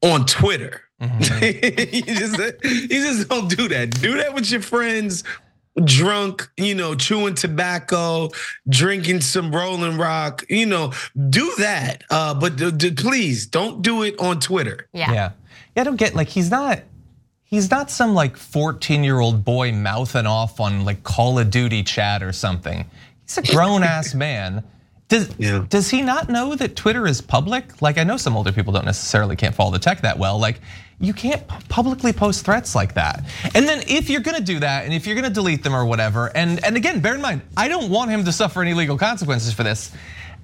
[0.02, 0.82] on Twitter.
[1.02, 1.94] Mm-hmm.
[2.10, 3.90] you, just, you just don't do that.
[4.02, 5.24] Do that with your friends
[5.84, 8.30] drunk, you know, chewing tobacco,
[8.68, 10.94] drinking some Rolling Rock, you know,
[11.30, 12.04] do that.
[12.10, 12.58] Uh, but
[12.98, 14.88] please don't do it on Twitter.
[14.94, 15.12] Yeah.
[15.12, 15.32] Yeah.
[15.76, 16.82] Yeah, I don't get like he's not
[17.44, 22.32] he's not some like 14-year-old boy mouthing off on like Call of Duty chat or
[22.32, 22.86] something.
[23.24, 24.64] He's a grown ass man.
[25.08, 25.66] Does, yeah.
[25.70, 27.82] does he not know that Twitter is public?
[27.82, 30.38] Like I know some older people don't necessarily can't follow the tech that well.
[30.40, 30.60] Like
[31.00, 33.24] you can't publicly post threats like that.
[33.54, 36.36] And then if you're gonna do that and if you're gonna delete them or whatever,
[36.36, 39.54] and, and again, bear in mind, I don't want him to suffer any legal consequences
[39.54, 39.92] for this.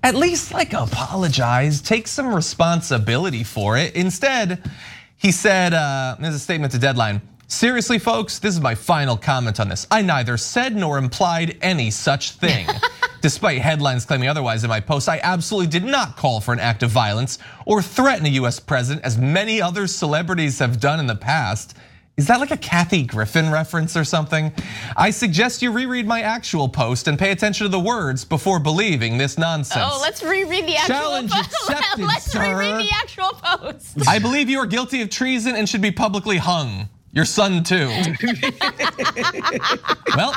[0.03, 3.95] At least like apologize, take some responsibility for it.
[3.95, 4.69] Instead,
[5.17, 7.21] he said, uh, there's a statement to Deadline.
[7.47, 9.87] Seriously, folks, this is my final comment on this.
[9.89, 12.67] I neither said nor implied any such thing.
[13.23, 16.83] Despite headlines claiming otherwise in my post, I absolutely did not call for an act
[16.83, 21.15] of violence or threaten a US president as many other celebrities have done in the
[21.15, 21.73] past.
[22.17, 24.51] Is that like a Kathy Griffin reference or something?
[24.97, 29.17] I suggest you reread my actual post and pay attention to the words before believing
[29.17, 29.85] this nonsense.
[29.89, 31.49] Oh, let's reread the actual Challenge post.
[31.69, 32.41] Accepted, let's sir.
[32.41, 34.05] reread the actual post.
[34.05, 36.89] I believe you are guilty of treason and should be publicly hung.
[37.13, 37.87] Your son too.
[40.17, 40.33] well,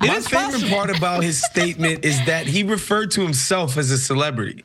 [0.00, 0.68] my favorite possible.
[0.70, 4.64] part about his statement is that he referred to himself as a celebrity.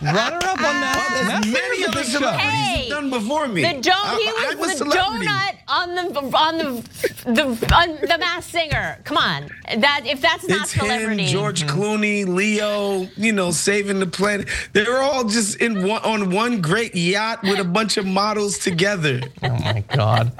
[0.00, 1.44] Runner up on that.
[1.46, 3.62] Many other celebrities hey, have done before me.
[3.62, 6.02] The do- he was, was the donut on the
[6.36, 6.82] on the
[7.24, 8.98] the on the Masked Singer.
[9.04, 11.24] Come on, that if that's not it's celebrity.
[11.24, 11.80] Him, George mm-hmm.
[11.80, 14.48] Clooney, Leo, you know, saving the planet.
[14.72, 19.20] They're all just in one, on one great yacht with a bunch of models together.
[19.42, 20.32] Oh my God.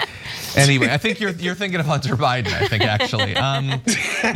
[0.68, 2.53] Anyway, I think you're you're thinking of Hunter Biden.
[2.53, 3.81] I think actually, um,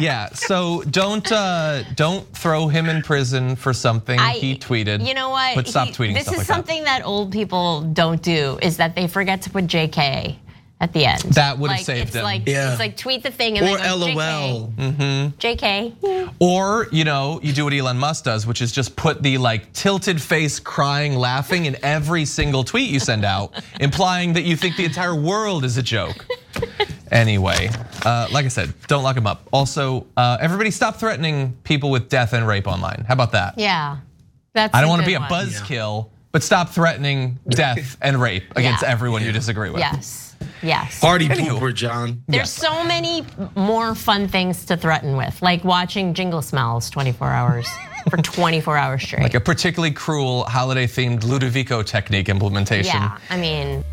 [0.00, 0.28] yeah.
[0.30, 5.06] So don't uh, don't throw him in prison for something I, he tweeted.
[5.06, 5.54] You know what?
[5.56, 6.14] But stop he, tweeting.
[6.14, 7.00] This is like something that.
[7.00, 8.58] that old people don't do.
[8.62, 10.36] Is that they forget to put JK
[10.82, 11.22] at the end.
[11.22, 12.24] That would have like, saved it's him.
[12.24, 12.72] Like, yeah.
[12.72, 14.72] It's like tweet the thing and or then go, LOL.
[14.76, 14.76] JK.
[14.76, 16.04] Mm-hmm.
[16.04, 16.34] JK.
[16.40, 19.72] Or you know, you do what Elon Musk does, which is just put the like
[19.72, 24.76] tilted face, crying, laughing in every single tweet you send out, implying that you think
[24.76, 26.26] the entire world is a joke.
[27.12, 27.68] Anyway,
[28.04, 29.46] uh, like I said, don't lock him up.
[29.52, 33.04] Also, uh, everybody stop threatening people with death and rape online.
[33.06, 33.56] How about that?
[33.56, 33.98] Yeah,
[34.52, 34.74] that's.
[34.74, 36.10] I don't want to be a buzzkill, yeah.
[36.32, 38.90] but stop threatening death and rape against yeah.
[38.90, 39.80] everyone you disagree with.
[39.80, 40.31] Yes.
[40.62, 41.00] Yes.
[41.00, 42.22] Party pooper, John.
[42.28, 42.52] There's Yes.
[42.52, 43.24] so many
[43.56, 47.68] more fun things to threaten with, like watching Jingle Smells 24 hours
[48.10, 49.22] for 24 hours straight.
[49.22, 52.94] Like a particularly cruel holiday themed Ludovico technique implementation.
[52.96, 53.84] yeah, I mean.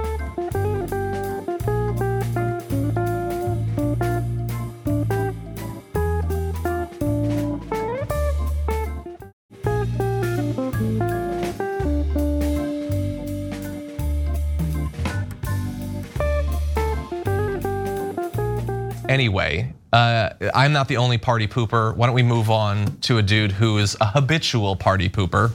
[19.20, 21.94] Anyway, uh, I'm not the only party pooper.
[21.94, 25.52] Why don't we move on to a dude who is a habitual party pooper?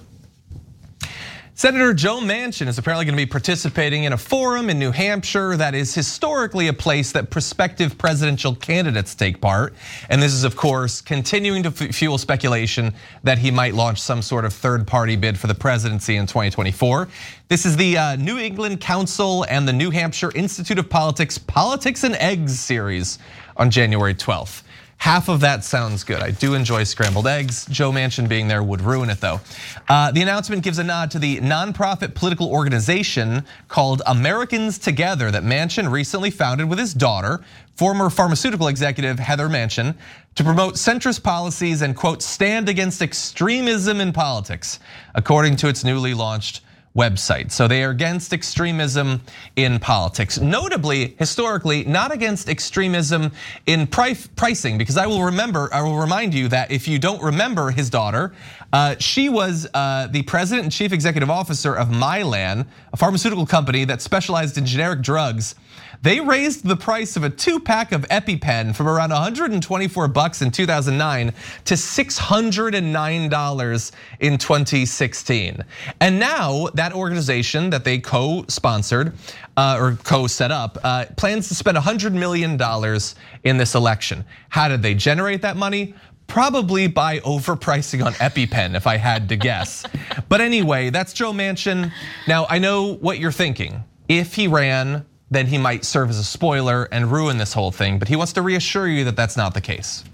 [1.57, 5.57] Senator Joe Manchin is apparently going to be participating in a forum in New Hampshire
[5.57, 9.73] that is historically a place that prospective presidential candidates take part.
[10.11, 12.93] And this is, of course, continuing to fuel speculation
[13.23, 17.07] that he might launch some sort of third party bid for the presidency in 2024.
[17.47, 22.03] This is the uh, New England Council and the New Hampshire Institute of Politics Politics
[22.03, 23.21] and Eggs series
[23.57, 24.65] on January 12th.
[25.05, 26.23] Half of that sounds good.
[26.23, 27.67] I do enjoy scrambled eggs.
[27.67, 29.39] Joe Manchin being there would ruin it though.
[29.87, 35.43] Uh, the announcement gives a nod to the nonprofit political organization called Americans Together that
[35.43, 37.45] Manchin recently founded with his daughter,
[37.75, 39.95] former pharmaceutical executive Heather Manchin,
[40.37, 44.81] to promote centrist policies and quote, stand against extremism in politics,
[45.15, 46.63] according to its newly launched
[46.97, 47.51] website.
[47.51, 49.21] So they are against extremism
[49.57, 50.39] in politics.
[50.39, 53.33] Notably, historically, not against extremism
[53.67, 57.71] in pricing, because I will remember, I will remind you that if you don't remember
[57.71, 58.33] his daughter,
[58.73, 63.85] uh, she was uh, the president and chief executive officer of Mylan, a pharmaceutical company
[63.85, 65.57] that specialized in generic drugs
[66.05, 70.51] they raised the price of a two pack of EpiPen from around 124 bucks in
[70.51, 71.33] 2009
[71.65, 75.65] to $609 in 2016.
[76.01, 79.13] And now that organization that they co-sponsored
[79.57, 83.15] uh, or co-set up uh, plans to spend 100 million dollars
[83.45, 84.25] in this election.
[84.49, 85.95] How did they generate that money?
[86.27, 89.85] Probably by overpricing on EpiPen, if I had to guess.
[90.29, 91.93] but anyway, that's Joe Manchin.
[92.27, 93.85] Now I know what you're thinking.
[94.09, 97.99] If he ran then he might serve as a spoiler and ruin this whole thing.
[97.99, 100.05] But he wants to reassure you that that's not the case.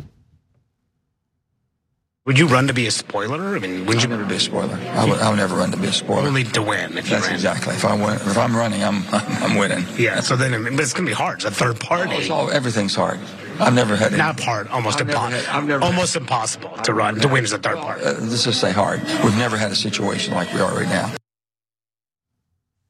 [2.30, 3.56] Would you run to be a spoiler?
[3.56, 4.78] I mean, would you never be a spoiler?
[4.92, 6.28] I would, I would never run to be a spoiler.
[6.28, 6.96] Only to win.
[6.96, 7.74] If That's exactly.
[7.74, 9.84] If I win, if I'm running, I'm I'm winning.
[9.98, 10.20] Yeah.
[10.20, 11.38] So then, but it's gonna be hard.
[11.38, 12.30] It's a third party.
[12.30, 13.18] Oh, all, everything's hard.
[13.58, 14.12] I've never had.
[14.12, 14.68] Not hard.
[14.68, 15.82] Almost impossible.
[15.82, 18.04] Almost had, impossible to run to win as a third party.
[18.04, 19.02] Uh, let's just say hard.
[19.24, 21.12] We've never had a situation like we are right now.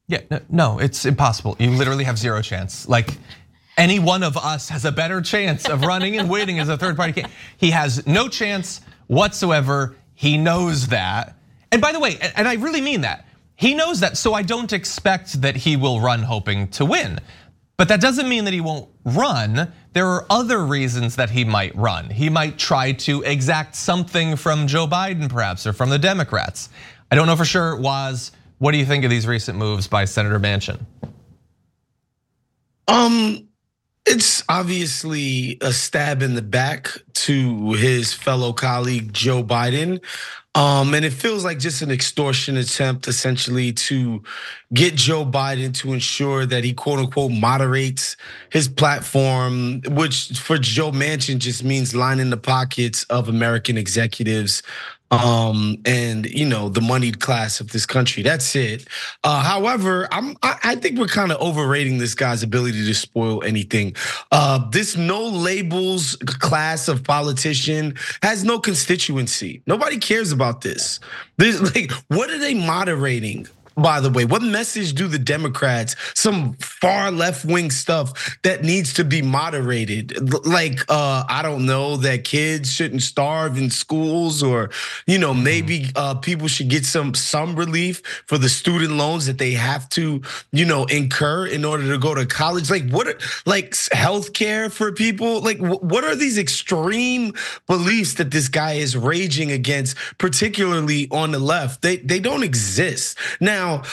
[0.05, 0.21] Yeah,
[0.51, 1.55] no, it's impossible.
[1.57, 2.87] You literally have zero chance.
[2.87, 3.17] Like
[3.75, 6.95] any one of us has a better chance of running and winning as a third
[6.95, 7.25] party.
[7.57, 8.81] He has no chance
[9.11, 9.95] whatsoever.
[10.13, 11.35] He knows that.
[11.71, 13.25] And by the way, and I really mean that.
[13.55, 17.19] He knows that, so I don't expect that he will run hoping to win.
[17.77, 19.71] But that doesn't mean that he won't run.
[19.93, 22.09] There are other reasons that he might run.
[22.09, 26.69] He might try to exact something from Joe Biden, perhaps, or from the Democrats.
[27.11, 28.31] I don't know for sure, Waz
[28.61, 30.79] what do you think of these recent moves by Senator Manchin?
[32.87, 33.47] Um,
[34.05, 40.01] it's obviously a stab in the back to his fellow colleague Joe Biden.
[40.53, 44.21] Um, and it feels like just an extortion attempt essentially to
[44.73, 48.17] get Joe Biden to ensure that he quote unquote moderates
[48.49, 54.61] his platform, which for Joe Manchin just means lining the pockets of American executives
[55.11, 58.23] um, and you know the moneyed class of this country.
[58.23, 58.87] That's it.
[59.23, 63.95] Uh, however, I'm I, think we're kind of overrating this guy's ability to spoil anything.
[64.31, 69.61] Uh, this no labels class of politician has no constituency.
[69.67, 70.99] Nobody cares about this.
[71.37, 73.47] This like what are they moderating?
[73.81, 74.25] By the way?
[74.25, 80.33] What message do the Democrats, some far left wing stuff that needs to be moderated?
[80.45, 84.69] Like, uh, I don't know, that kids shouldn't starve in schools, or
[85.07, 85.43] you know, mm-hmm.
[85.43, 89.87] maybe uh, people should get some some relief for the student loans that they have
[89.89, 90.21] to,
[90.51, 92.69] you know, incur in order to go to college.
[92.69, 95.41] Like, what, are, like, healthcare for people?
[95.41, 97.33] Like, what are these extreme
[97.67, 101.81] beliefs that this guy is raging against, particularly on the left?
[101.81, 103.70] They they don't exist now.
[103.71, 103.83] Now,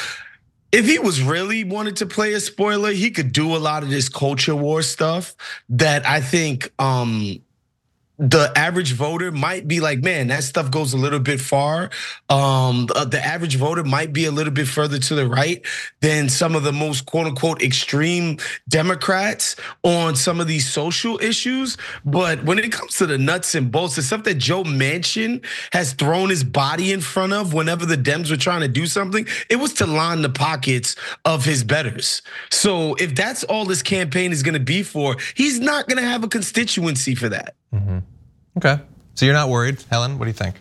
[0.71, 3.91] if he was really wanted to play a spoiler, he could do a lot of
[3.91, 5.35] this culture war stuff
[5.71, 7.41] that I think um
[8.19, 11.91] the average voter might be like, man, that stuff goes a little bit far.
[12.29, 15.65] Um, the average voter might be a little bit further to the right
[16.01, 18.39] than some of the most quote unquote extreme
[18.69, 19.55] Democrats
[19.85, 21.77] on some of these social issues.
[22.05, 25.93] But when it comes to the nuts and bolts, the stuff that Joe Manchin has
[25.93, 29.57] thrown his body in front of whenever the Dems were trying to do something, it
[29.57, 32.23] was to line the pockets of his betters.
[32.51, 36.09] So if that's all this campaign is going to be for, he's not going to
[36.09, 37.55] have a constituency for that.
[37.75, 37.99] Mm-hmm.
[38.57, 38.81] Okay,
[39.15, 40.19] so you're not worried, Helen?
[40.19, 40.57] What do you think?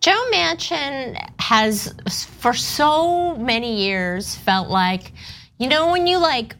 [0.00, 1.94] Joe Manchin has,
[2.38, 5.12] for so many years, felt like,
[5.58, 6.56] you know, when you like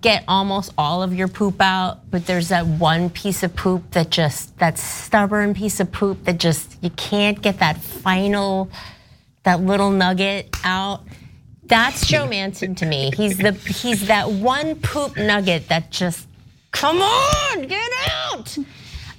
[0.00, 4.10] get almost all of your poop out, but there's that one piece of poop that
[4.10, 8.70] just, that stubborn piece of poop that just, you can't get that final,
[9.44, 11.02] that little nugget out.
[11.66, 13.10] That's Joe Manchin to me.
[13.16, 16.28] He's the he's that one poop nugget that just
[16.74, 18.58] Come on, get out.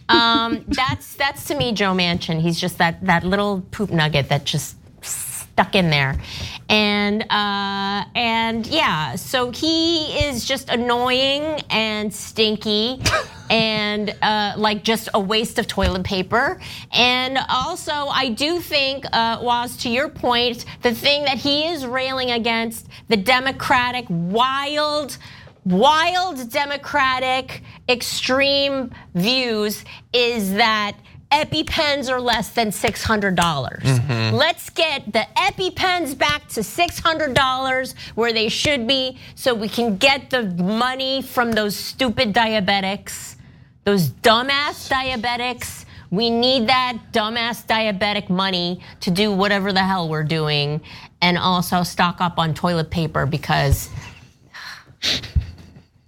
[0.09, 2.41] Um, that's that's to me Joe Manchin.
[2.41, 6.19] He's just that that little poop nugget that just stuck in there,
[6.67, 13.01] and uh, and yeah, so he is just annoying and stinky.
[13.47, 16.59] and uh, like just a waste of toilet paper.
[16.91, 21.85] And also, I do think, uh, Waz to your point, the thing that he is
[21.85, 25.19] railing against the Democratic wild
[25.65, 30.95] wild Democratic extreme views is that
[31.31, 33.35] EpiPens are less than $600.
[33.35, 34.35] dollars mm-hmm.
[34.35, 40.29] Let's get the EpiPens back to $600 where they should be so we can get
[40.29, 43.35] the money from those stupid diabetics,
[43.83, 45.85] those dumbass diabetics.
[46.11, 50.79] We need that dumbass diabetic money to do whatever the hell we're doing
[51.21, 53.89] and also stock up on toilet paper because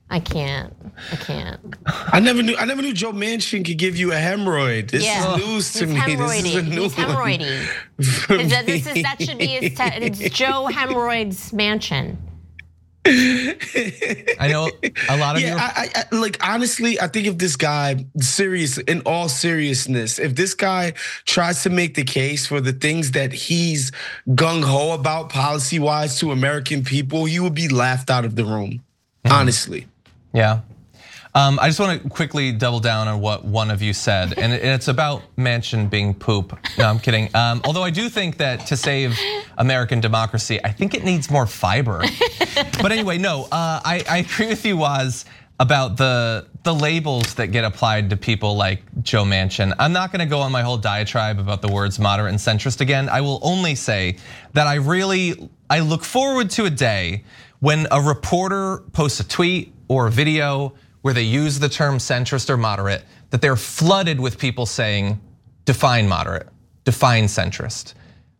[0.09, 0.73] I can't.
[1.11, 1.59] I can't.
[1.85, 2.55] I never knew.
[2.55, 4.89] I never knew Joe Manchin could give you a hemorrhoid.
[4.91, 5.35] This Yeah.
[5.35, 6.15] is news to He's me.
[6.15, 6.67] This is a hemorrhoiding.
[6.69, 7.65] new He's one hemorrhoiding.
[8.25, 9.73] for Is that, this, is, that should be his.
[9.77, 12.17] Te- it's Joe Hemorrhoids Mansion.
[13.05, 14.69] I know
[15.09, 15.47] a lot of you.
[15.47, 20.19] yeah, I, I, I- like honestly, I think if this guy, serious, in all seriousness,
[20.19, 20.93] if this guy
[21.25, 23.91] tries to make the case for the things that he's
[24.29, 28.43] gung ho about policy wise to American people, he would be laughed out of the
[28.45, 28.81] room.
[29.25, 29.31] Mm-hmm.
[29.35, 29.87] Honestly.
[30.37, 30.59] Yeah.
[31.33, 34.53] Um, I just want to quickly double down on what one of you said, and
[34.53, 36.55] it's about Manchin being poop.
[36.77, 37.35] No, I'm kidding.
[37.35, 39.17] Um, although I do think that to save
[39.57, 42.03] American democracy, I think it needs more fiber.
[42.81, 45.25] but anyway, no, uh, I, I agree with you, Waz,
[45.59, 49.73] about the the labels that get applied to people like Joe Manchin.
[49.79, 52.79] I'm not going to go on my whole diatribe about the words moderate and centrist
[52.79, 53.09] again.
[53.09, 54.17] I will only say
[54.53, 57.23] that I really I look forward to a day
[57.59, 62.49] when a reporter posts a tweet or a video where they use the term centrist
[62.49, 65.19] or moderate, that they're flooded with people saying,
[65.65, 66.47] define moderate,
[66.83, 67.93] define centrist.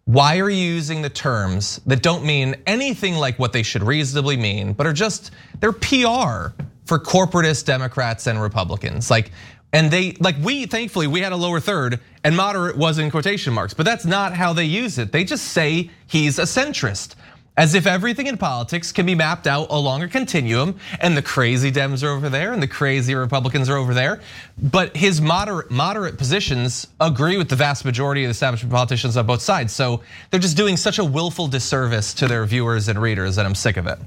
[0.06, 4.38] Why are you using the terms that don't mean anything like what they should reasonably
[4.38, 6.54] mean, but are just, they're PR
[6.86, 9.12] for corporatist Democrats and Republicans?
[9.12, 9.32] Like,
[9.74, 13.54] and they, like we, thankfully, we had a lower third and moderate was in quotation
[13.54, 15.12] marks, but that's not how they use it.
[15.12, 17.16] They just say he's a centrist
[17.58, 21.72] as if everything in politics can be mapped out along a continuum and the crazy
[21.72, 24.22] Dems are over there and the crazy Republicans are over there.
[24.62, 29.26] But his moderate moderate positions agree with the vast majority of the establishment politicians on
[29.26, 29.74] both sides.
[29.74, 33.56] So they're just doing such a willful disservice to their viewers and readers that I'm
[33.56, 33.98] sick of it.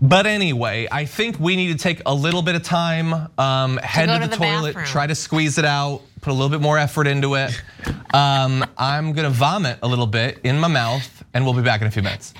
[0.00, 4.06] But anyway, I think we need to take a little bit of time, um, head
[4.06, 4.84] to, to the, the toilet, bathroom.
[4.86, 7.62] try to squeeze it out, put a little bit more effort into it.
[8.14, 11.86] Um, I'm gonna vomit a little bit in my mouth, and we'll be back in
[11.86, 12.32] a few minutes.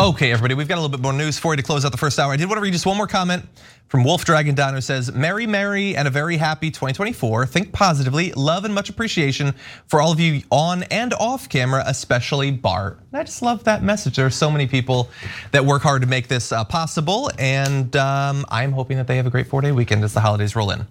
[0.00, 1.98] Okay, everybody, we've got a little bit more news for you to close out the
[1.98, 2.32] first hour.
[2.32, 3.44] I did want to read just one more comment
[3.88, 7.44] from Wolf Dragon Don who says, Merry, Merry, and a very happy 2024.
[7.44, 9.54] Think positively, love and much appreciation
[9.88, 12.98] for all of you on and off camera, especially Bart.
[13.12, 14.16] And I just love that message.
[14.16, 15.10] There are so many people
[15.50, 19.26] that work hard to make this uh, possible, and um, I'm hoping that they have
[19.26, 20.86] a great four day weekend as the holidays roll in.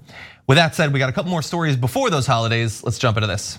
[0.45, 2.84] With that said, we got a couple more stories before those holidays.
[2.84, 3.57] Let's jump into this.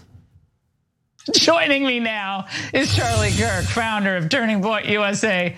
[1.35, 5.57] Joining me now is Charlie Kirk, founder of Turning Point USA.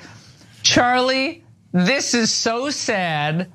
[0.62, 3.50] Charlie, this is so sad.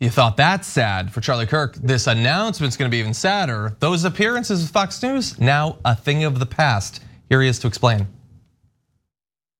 [0.00, 1.76] You thought that's sad for Charlie Kirk.
[1.76, 3.76] This announcement's gonna be even sadder.
[3.78, 7.02] Those appearances with Fox News, now a thing of the past.
[7.28, 8.06] Here he is to explain.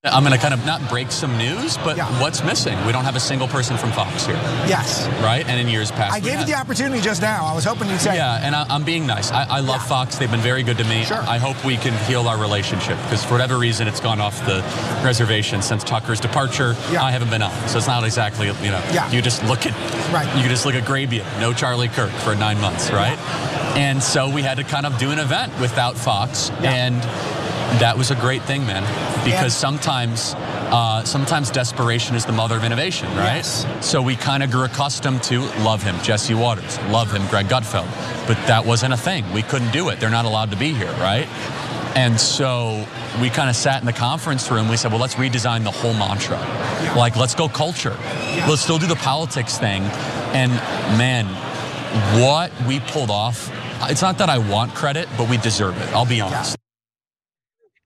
[0.05, 2.77] I'm going to kind of not break some news, but what's missing?
[2.85, 4.35] We don't have a single person from Fox here.
[4.67, 5.07] Yes.
[5.21, 5.45] Right?
[5.47, 7.45] And in years past, I gave you the opportunity just now.
[7.45, 8.15] I was hoping you'd say.
[8.15, 9.31] Yeah, and I, I'm being nice.
[9.31, 10.17] I, I love Fox.
[10.17, 11.03] They've been very good to me.
[11.05, 11.17] Sure.
[11.17, 14.61] I hope we can heal our relationship because for whatever reason, it's gone off the
[15.03, 16.75] reservation since Tucker's departure.
[16.91, 17.03] Yeah.
[17.03, 18.83] I haven't been on, so it's not exactly you know.
[18.93, 19.09] Yeah.
[19.11, 19.73] You just look at
[20.13, 20.43] Right.
[20.43, 23.17] You just look at Grabia, no Charlie Kirk for nine months, right?
[23.75, 27.01] And so we had to kind of do an event without Fox, and
[27.79, 28.83] that was a great thing, man.
[29.25, 30.35] Because sometimes.
[30.67, 33.45] Uh, sometimes desperation is the mother of innovation, right?
[33.81, 37.87] So we kind of grew accustomed to love him, Jesse Watters, love him, Greg Gutfeld,
[38.27, 39.31] but that wasn't a thing.
[39.31, 39.99] We couldn't do it.
[39.99, 41.27] They're not allowed to be here, right?
[41.95, 42.85] And so
[43.21, 44.67] we kind of sat in the conference room.
[44.67, 46.39] We said, well, let's redesign the whole mantra.
[46.97, 47.95] Like, let's go culture.
[48.49, 49.83] Let's still do the politics thing.
[50.33, 50.51] And
[50.97, 51.27] man,
[52.21, 53.51] what we pulled off,
[53.83, 55.87] it's not that I want credit, but we deserve it.
[55.93, 56.54] I'll be honest.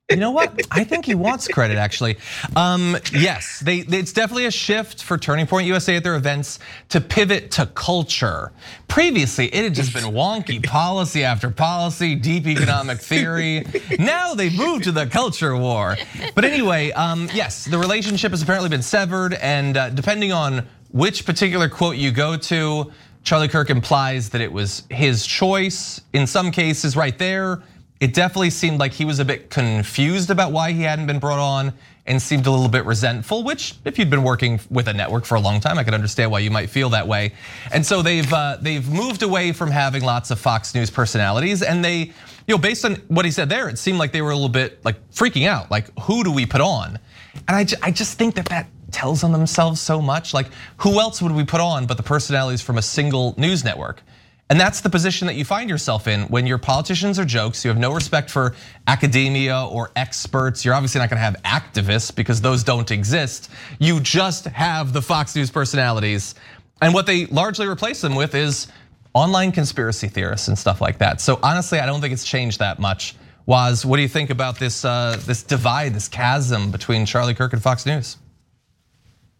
[0.09, 0.59] You know what?
[0.71, 2.17] I think he wants credit actually.
[2.55, 6.57] Um, yes, they, it's definitely a shift for Turning Point USA at their events
[6.89, 8.51] to pivot to culture.
[8.87, 13.63] Previously, it had just been wonky policy after policy, deep economic theory.
[13.99, 15.95] Now they moved to the culture war.
[16.33, 21.23] But anyway, um, yes, the relationship has apparently been severed, and uh, depending on which
[21.23, 22.91] particular quote you go to,
[23.23, 26.01] Charlie Kirk implies that it was his choice.
[26.13, 27.61] In some cases, right there,
[27.99, 31.39] it definitely seemed like he was a bit confused about why he hadn't been brought
[31.39, 31.73] on
[32.05, 35.35] and seemed a little bit resentful, which if you'd been working with a network for
[35.35, 37.33] a long time, I could understand why you might feel that way.
[37.71, 41.83] And so they've uh, they've moved away from having lots of Fox News personalities and
[41.83, 42.13] they, you
[42.47, 44.83] know, based on what he said there, it seemed like they were a little bit
[44.85, 46.97] like freaking out, like who do we put on?
[47.47, 50.33] And I, I just think that that tells on themselves so much.
[50.33, 50.47] Like
[50.77, 54.01] who else would we put on but the personalities from a single news network?
[54.49, 57.63] And that's the position that you find yourself in when your politicians are jokes.
[57.63, 58.55] You have no respect for
[58.87, 60.65] academia or experts.
[60.65, 63.51] You're obviously not gonna have activists because those don't exist.
[63.77, 66.33] You just have the Fox News personalities.
[66.81, 68.67] And what they largely replace them with is
[69.13, 71.21] online conspiracy theorists and stuff like that.
[71.21, 73.15] So honestly, I don't think it's changed that much.
[73.45, 77.53] Waz, what do you think about this, uh, this divide, this chasm between Charlie Kirk
[77.53, 78.17] and Fox News?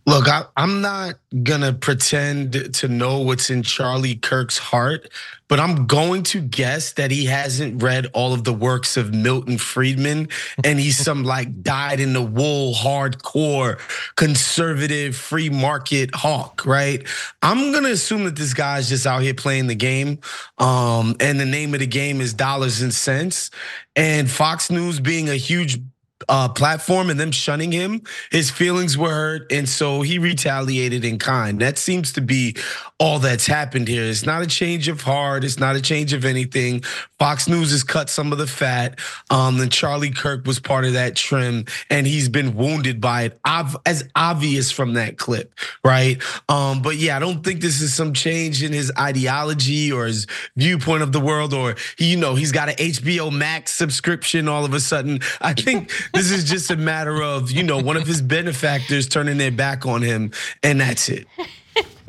[0.05, 5.09] Look, I, am not gonna pretend to know what's in Charlie Kirk's heart,
[5.47, 9.57] but I'm going to guess that he hasn't read all of the works of Milton
[9.57, 10.29] Friedman
[10.63, 13.79] and he's some like dyed in the wool, hardcore,
[14.15, 17.05] conservative, free market hawk, right?
[17.43, 20.19] I'm gonna assume that this guy's just out here playing the game.
[20.57, 23.51] Um, and the name of the game is dollars and cents.
[23.95, 25.79] And Fox News being a huge
[26.27, 28.01] uh, platform and them shunning him,
[28.31, 31.61] his feelings were hurt, and so he retaliated in kind.
[31.61, 32.57] That seems to be
[32.99, 34.03] all that's happened here.
[34.03, 35.43] It's not a change of heart.
[35.45, 36.83] It's not a change of anything.
[37.17, 38.99] Fox News has cut some of the fat.
[39.29, 43.39] Um, and Charlie Kirk was part of that trim, and he's been wounded by it,
[43.85, 45.53] as obvious from that clip,
[45.83, 46.21] right?
[46.49, 50.27] Um, but yeah, I don't think this is some change in his ideology or his
[50.57, 54.73] viewpoint of the world, or you know, he's got an HBO Max subscription all of
[54.73, 55.19] a sudden.
[55.41, 59.37] I think this is just a matter of, you know, one of his benefactors turning
[59.37, 60.31] their back on him,
[60.63, 61.27] and that's it.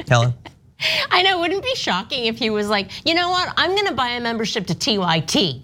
[0.09, 0.35] Helen.
[1.11, 3.93] I know, it wouldn't be shocking if he was like, you know what, I'm gonna
[3.93, 5.63] buy a membership to TYT.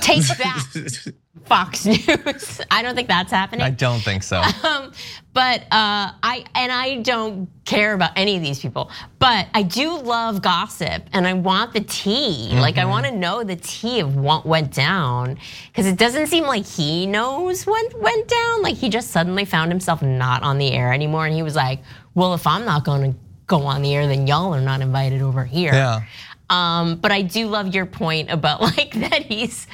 [0.00, 1.12] Take that.
[1.46, 2.60] Fox News.
[2.70, 3.62] I don't think that's happening.
[3.62, 4.42] I don't think so.
[4.66, 4.90] Um,
[5.32, 8.90] but uh, I and I don't care about any of these people.
[9.18, 12.48] But I do love gossip, and I want the tea.
[12.50, 12.58] Mm-hmm.
[12.58, 16.44] Like I want to know the tea of what went down, because it doesn't seem
[16.44, 18.62] like he knows what went down.
[18.62, 21.80] Like he just suddenly found himself not on the air anymore, and he was like,
[22.14, 25.22] "Well, if I'm not going to go on the air, then y'all are not invited
[25.22, 26.00] over here." Yeah.
[26.48, 29.66] Um, but I do love your point about like that he's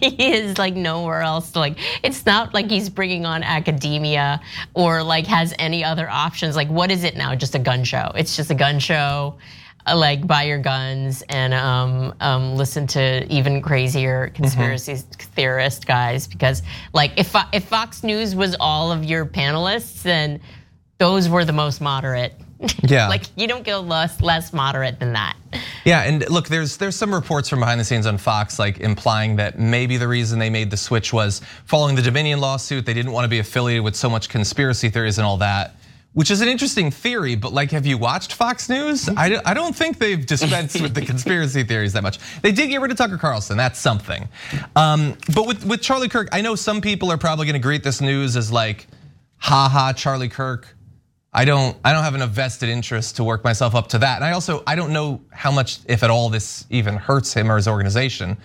[0.00, 4.40] he is like nowhere else to like it's not like he's bringing on academia
[4.74, 6.56] or like has any other options.
[6.56, 7.34] Like what is it now?
[7.34, 8.10] Just a gun show.
[8.14, 9.38] It's just a gun show
[9.88, 15.30] uh, like buy your guns and um, um, listen to even crazier conspiracy mm-hmm.
[15.34, 16.62] theorist guys because
[16.92, 20.40] like if if Fox News was all of your panelists then
[20.98, 22.34] those were the most moderate
[22.82, 23.08] yeah.
[23.08, 25.36] like you don't get less less moderate than that.
[25.84, 29.36] Yeah, and look, there's there's some reports from behind the scenes on Fox like implying
[29.36, 33.12] that maybe the reason they made the switch was following the Dominion lawsuit, they didn't
[33.12, 35.76] want to be affiliated with so much conspiracy theories and all that.
[36.14, 39.08] Which is an interesting theory, but like, have you watched Fox News?
[39.10, 42.18] I, I don't think they've dispensed with the conspiracy theories that much.
[42.40, 44.26] They did get rid of Tucker Carlson, that's something.
[44.74, 48.00] Um, but with, with Charlie Kirk, I know some people are probably gonna greet this
[48.00, 48.88] news as like,
[49.36, 50.74] haha, Charlie Kirk
[51.38, 54.16] I don't I don't have enough vested interest to work myself up to that.
[54.16, 57.48] And I also I don't know how much if at all this even hurts him
[57.52, 58.36] or his organization.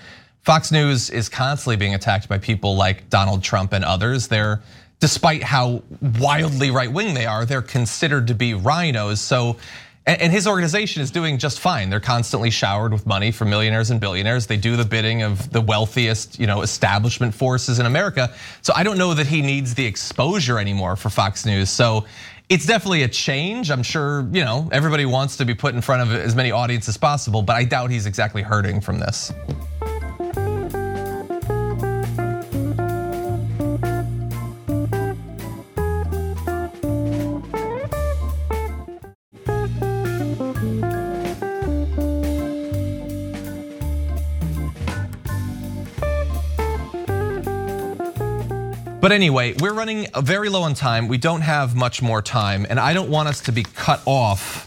[0.41, 4.27] Fox News is constantly being attacked by people like Donald Trump and others.
[4.27, 4.61] They're
[4.99, 5.81] despite how
[6.19, 9.19] wildly right-wing they are, they're considered to be rhinos.
[9.19, 9.57] So
[10.05, 11.89] and his organization is doing just fine.
[11.89, 14.47] They're constantly showered with money from millionaires and billionaires.
[14.47, 18.33] They do the bidding of the wealthiest, you know, establishment forces in America.
[18.61, 21.69] So I don't know that he needs the exposure anymore for Fox News.
[21.69, 22.05] So
[22.53, 23.71] it's definitely a change.
[23.71, 26.87] I'm sure, you know, everybody wants to be put in front of as many audience
[26.87, 29.33] as possible, but I doubt he's exactly hurting from this.
[49.03, 51.09] But anyway, we're running very low on time.
[51.09, 54.65] We don't have much more time, and I don't want us to be cut off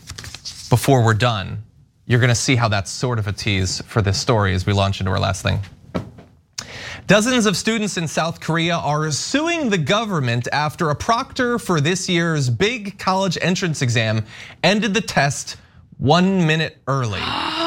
[0.69, 1.65] before we're done.
[2.05, 5.01] You're gonna see how that's sort of a tease for this story as we launch
[5.01, 5.61] into our last thing.
[7.07, 12.07] Dozens of students in South Korea are suing the government after a proctor for this
[12.07, 14.23] year's big college entrance exam
[14.63, 15.57] ended the test
[15.97, 17.23] one minute early.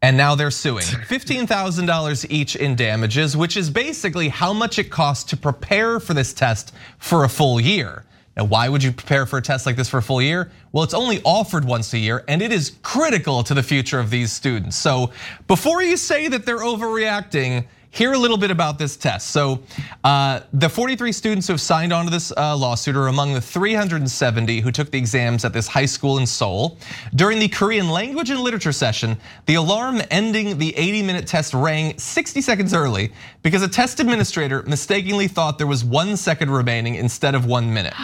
[0.00, 0.84] And now they're suing.
[0.84, 6.32] $15,000 each in damages, which is basically how much it costs to prepare for this
[6.32, 8.04] test for a full year.
[8.36, 10.52] Now, why would you prepare for a test like this for a full year?
[10.70, 14.10] Well, it's only offered once a year and it is critical to the future of
[14.10, 14.76] these students.
[14.76, 15.10] So
[15.48, 19.30] before you say that they're overreacting, hear a little bit about this test.
[19.30, 19.62] So,
[20.04, 23.40] uh, the 43 students who have signed on to this uh, lawsuit are among the
[23.40, 26.78] 370 who took the exams at this high school in Seoul.
[27.14, 29.16] During the Korean language and literature session,
[29.46, 33.12] the alarm ending the 80 minute test rang 60 seconds early
[33.42, 37.94] because a test administrator mistakenly thought there was one second remaining instead of one minute.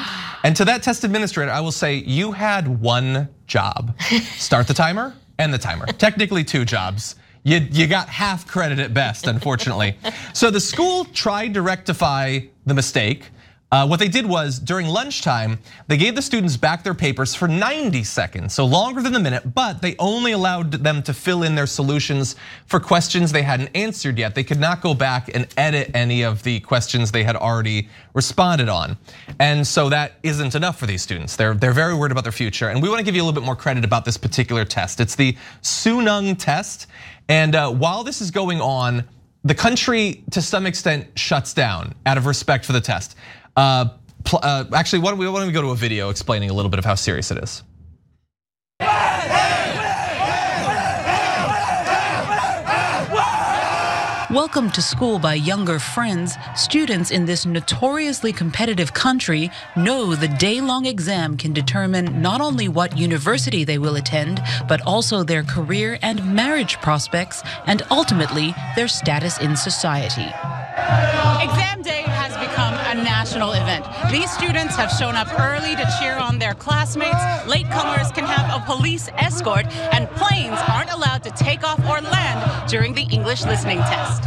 [0.45, 3.99] And to that test administrator, I will say, you had one job
[4.37, 5.87] start the timer and the timer.
[5.87, 9.97] Technically, two jobs you, you got half credit at best, unfortunately.
[10.33, 13.31] so the school tried to rectify the mistake.
[13.75, 17.49] Uh, what they did was during lunchtime, they gave the students back their papers for
[17.49, 21.57] 90 seconds, so longer than a minute, but they only allowed them to fill in
[21.57, 22.37] their solutions
[22.67, 24.33] for questions they hadn't answered yet.
[24.37, 28.69] They could not go back and edit any of the questions they had already responded
[28.69, 28.97] on.
[29.41, 31.35] And so that isn't enough for these students.
[31.35, 32.69] They're, they're very worried about their future.
[32.69, 35.01] And we wanna give you a little bit more credit about this particular test.
[35.01, 36.87] It's the Suneung test.
[37.29, 39.05] And uh, while this is going on,
[39.45, 43.17] the country to some extent shuts down out of respect for the test.
[43.57, 43.89] Uh,
[44.33, 46.71] uh, actually, why don't, we, why don't we go to a video explaining a little
[46.71, 47.63] bit of how serious it is?
[54.35, 60.61] Welcome to school by younger friends, students in this notoriously competitive country know the day
[60.61, 66.01] long exam can determine not only what university they will attend, but also their career
[66.03, 70.27] and marriage prospects, and ultimately their status in society.
[71.41, 73.87] Exam day has become a national event.
[74.11, 77.23] These students have shown up early to cheer on their classmates.
[77.47, 82.34] Latecomers can have a police escort, and planes aren't allowed to take off or land
[82.75, 84.25] during the English listening test.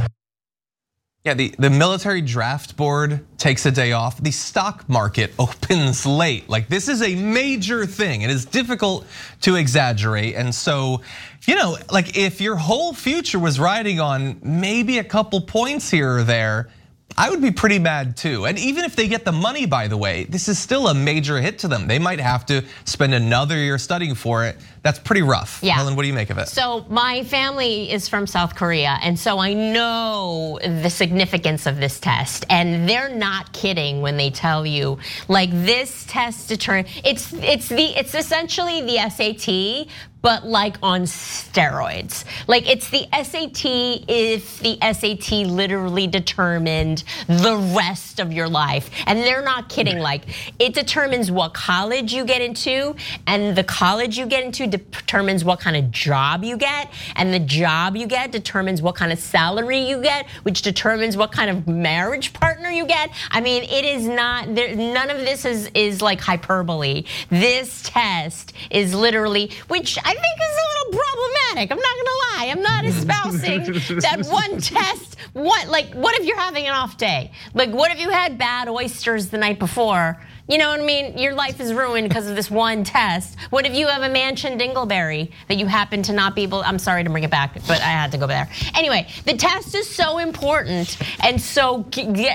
[1.25, 4.23] Yeah, the, the military draft board takes a day off.
[4.23, 6.47] The stock market opens late.
[6.47, 8.21] Like this is a major thing.
[8.21, 9.05] It is difficult
[9.41, 10.35] to exaggerate.
[10.35, 11.01] And so,
[11.45, 16.19] you know, like if your whole future was riding on maybe a couple points here
[16.19, 16.69] or there,
[17.16, 18.45] I would be pretty mad too.
[18.45, 21.39] And even if they get the money, by the way, this is still a major
[21.39, 21.88] hit to them.
[21.88, 24.58] They might have to spend another year studying for it.
[24.84, 25.60] That's pretty rough.
[25.64, 25.74] Yeah.
[25.74, 26.47] Helen, what do you make of it?
[26.47, 31.99] So my family is from South Korea, and so I know the significance of this
[31.99, 32.45] test.
[32.49, 37.97] And they're not kidding when they tell you, like this test determine it's it's the
[37.97, 39.88] it's essentially the SAT,
[40.22, 42.26] but like on steroids.
[42.47, 43.65] Like it's the SAT
[44.07, 48.89] if the SAT literally determined the rest of your life.
[49.05, 49.99] And they're not kidding.
[49.99, 50.24] Like
[50.59, 52.95] it determines what college you get into,
[53.26, 57.39] and the college you get into determines what kind of job you get, and the
[57.39, 61.68] job you get determines what kind of salary you get, which determines what kind of
[61.68, 63.11] marriage partner you get.
[63.32, 67.05] I mean, it is not there, none of this is is like hyperbole.
[67.30, 71.72] This test is literally, which I think is a little problematic.
[71.72, 72.45] I'm not gonna lie.
[72.51, 75.18] I'm not espousing that one test.
[75.34, 77.32] What like what if you're having an off day?
[77.53, 80.18] Like what if you had bad oysters the night before?
[80.49, 81.17] You know what I mean?
[81.17, 83.37] Your life is ruined because of this one test.
[83.49, 86.61] What if you have a mansion dingleberry that you happen to not be able?
[86.63, 88.49] I'm sorry to bring it back, but I had to go there.
[88.73, 91.85] Anyway, the test is so important, and so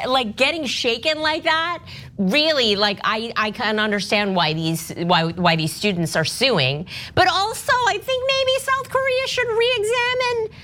[0.07, 1.83] like getting shaken like that.
[2.19, 7.29] Really, like I, I can understand why these why why these students are suing, but
[7.29, 10.59] also I think maybe South Korea should re-examine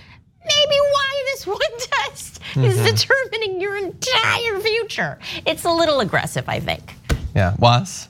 [0.45, 2.65] maybe why this one test mm-hmm.
[2.65, 5.19] is determining your entire future.
[5.47, 6.95] It's a little aggressive, I think.
[7.39, 8.09] Yeah, was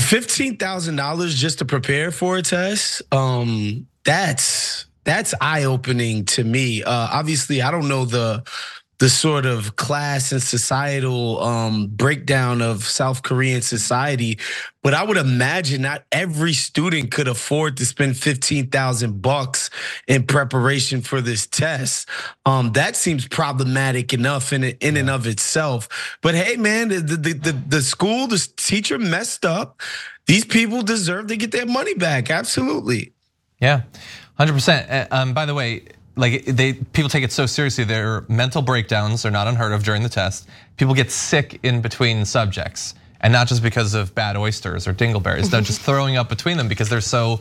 [0.00, 3.02] fifteen thousand dollars just to prepare for a test.
[3.12, 6.82] Um, that's that's eye opening to me.
[6.82, 8.42] Uh, obviously, I don't know the
[9.00, 14.38] the sort of class and societal um, breakdown of South Korean society.
[14.82, 19.70] But I would imagine not every student could afford to spend fifteen thousand bucks
[20.06, 22.08] in preparation for this test.
[22.44, 25.88] Um, that seems problematic enough in in and of itself.
[26.20, 29.80] But hey, man, the the the, the school, the teacher messed up.
[30.26, 32.30] These people deserve to get their money back.
[32.30, 33.14] Absolutely.
[33.60, 33.82] Yeah,
[34.34, 35.10] hundred percent.
[35.10, 35.84] Um, by the way
[36.20, 40.02] like they people take it so seriously their mental breakdowns are not unheard of during
[40.02, 44.86] the test people get sick in between subjects and not just because of bad oysters
[44.86, 47.40] or dingleberries they're just throwing up between them because they're so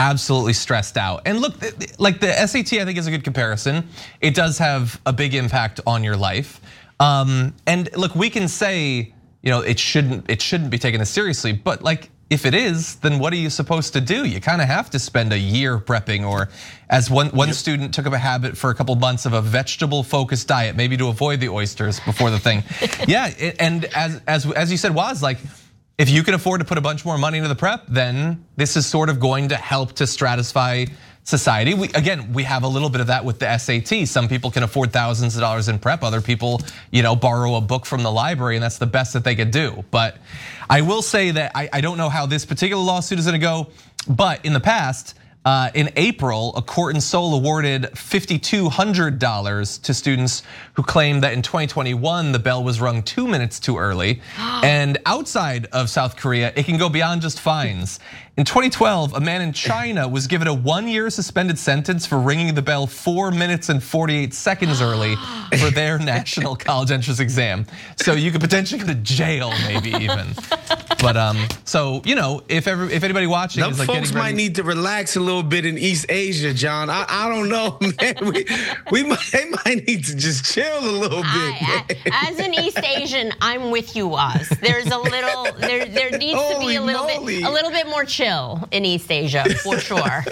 [0.00, 1.22] absolutely stressed out.
[1.26, 1.54] And look,
[1.98, 3.86] like the SAT, I think is a good comparison.
[4.20, 6.60] It does have a big impact on your life.
[6.98, 9.12] Um, and look, we can say,
[9.42, 12.94] you know, it shouldn't it shouldn't be taken as seriously, but like if it is,
[12.96, 14.24] then what are you supposed to do?
[14.24, 16.48] You kind of have to spend a year prepping, or
[16.88, 20.04] as one one student took up a habit for a couple months of a vegetable
[20.04, 22.62] focused diet, maybe to avoid the oysters before the thing.
[23.08, 25.38] yeah, and as as as you said, Waz like
[25.98, 28.76] if you can afford to put a bunch more money into the prep, then this
[28.76, 30.88] is sort of going to help to stratify
[31.24, 31.74] society.
[31.74, 34.08] We, again, we have a little bit of that with the SAT.
[34.08, 36.02] Some people can afford thousands of dollars in prep.
[36.02, 36.60] Other people,
[36.90, 39.50] you know, borrow a book from the library, and that's the best that they could
[39.50, 39.84] do.
[39.90, 40.16] But
[40.68, 43.44] I will say that I, I don't know how this particular lawsuit is going to
[43.44, 43.68] go.
[44.08, 45.14] But in the past,
[45.74, 50.42] in April, a court in Seoul awarded $5,200 to students
[50.74, 54.20] who claimed that in 2021 the bell was rung two minutes too early.
[54.38, 58.00] and outside of South Korea, it can go beyond just fines.
[58.36, 62.54] In 2012, a man in China was given a one year suspended sentence for ringing
[62.54, 65.16] the bell four minutes and 48 seconds early
[65.58, 67.66] for their national college entrance exam.
[67.96, 70.28] So you could potentially go to jail, maybe even.
[71.00, 74.16] But um, so you know, if ever if anybody watching Them is like folks getting
[74.16, 76.90] ready, might need to relax a little bit in East Asia, John.
[76.90, 78.14] I, I don't know, man.
[78.22, 78.46] We,
[78.90, 81.26] we might, they might need to just chill a little bit.
[81.26, 84.48] I, I, as an East Asian, I'm with you, Oz.
[84.60, 87.86] There's a little, there, there needs to be a little Holy bit, a little bit
[87.86, 89.98] more chill in East Asia for sure.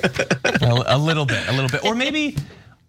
[0.45, 2.37] a, a little bit, a little bit, or maybe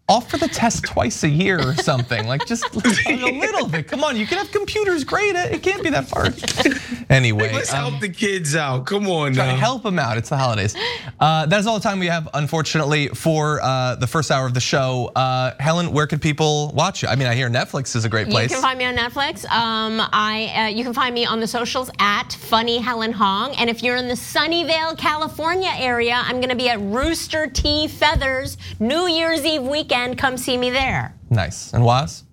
[0.10, 2.28] offer the test twice a year or something.
[2.28, 2.66] Like just
[3.08, 3.88] a little bit.
[3.88, 5.04] Come on, you can have computers.
[5.04, 6.36] Great, it It can't be that hard.
[7.10, 8.86] Anyway, Let's um, help the kids out.
[8.86, 9.58] Come on try to now.
[9.58, 10.18] help them out.
[10.18, 10.76] It's the holidays.
[11.20, 14.54] Uh, that is all the time we have, unfortunately, for uh, the first hour of
[14.54, 15.12] the show.
[15.16, 17.08] Uh, Helen, where could people watch you?
[17.10, 18.52] I mean, I hear Netflix is a great place.
[18.52, 19.44] You can find me on Netflix.
[19.46, 23.56] Um, I uh, you can find me on the socials at Funny Helen Hong.
[23.56, 27.88] And if you're in the Sunnyvale, California area, I'm going to be at Rooster T.
[27.88, 29.99] Feathers New Year's Eve weekend.
[30.00, 31.14] And come see me there.
[31.30, 31.74] nice.
[31.74, 32.24] And Waz?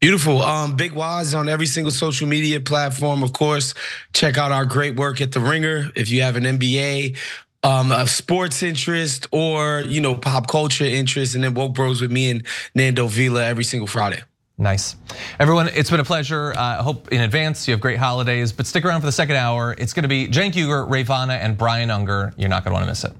[0.00, 0.42] Beautiful.
[0.42, 3.22] Um, Big Waz on every single social media platform.
[3.22, 3.72] Of course,
[4.12, 5.92] check out our great work at The Ringer.
[5.94, 7.16] If you have an NBA,
[7.62, 12.10] um, a sports interest, or you know pop culture interest, and then Woke Bros with
[12.10, 14.20] me and Nando Vila every single Friday.
[14.58, 14.96] Nice.
[15.38, 16.52] Everyone, it's been a pleasure.
[16.56, 19.74] I hope in advance you have great holidays, but stick around for the second hour.
[19.78, 22.34] It's going to be Cenk Uygur, Ray Vana, and Brian Unger.
[22.36, 23.12] You're not going to want to miss it.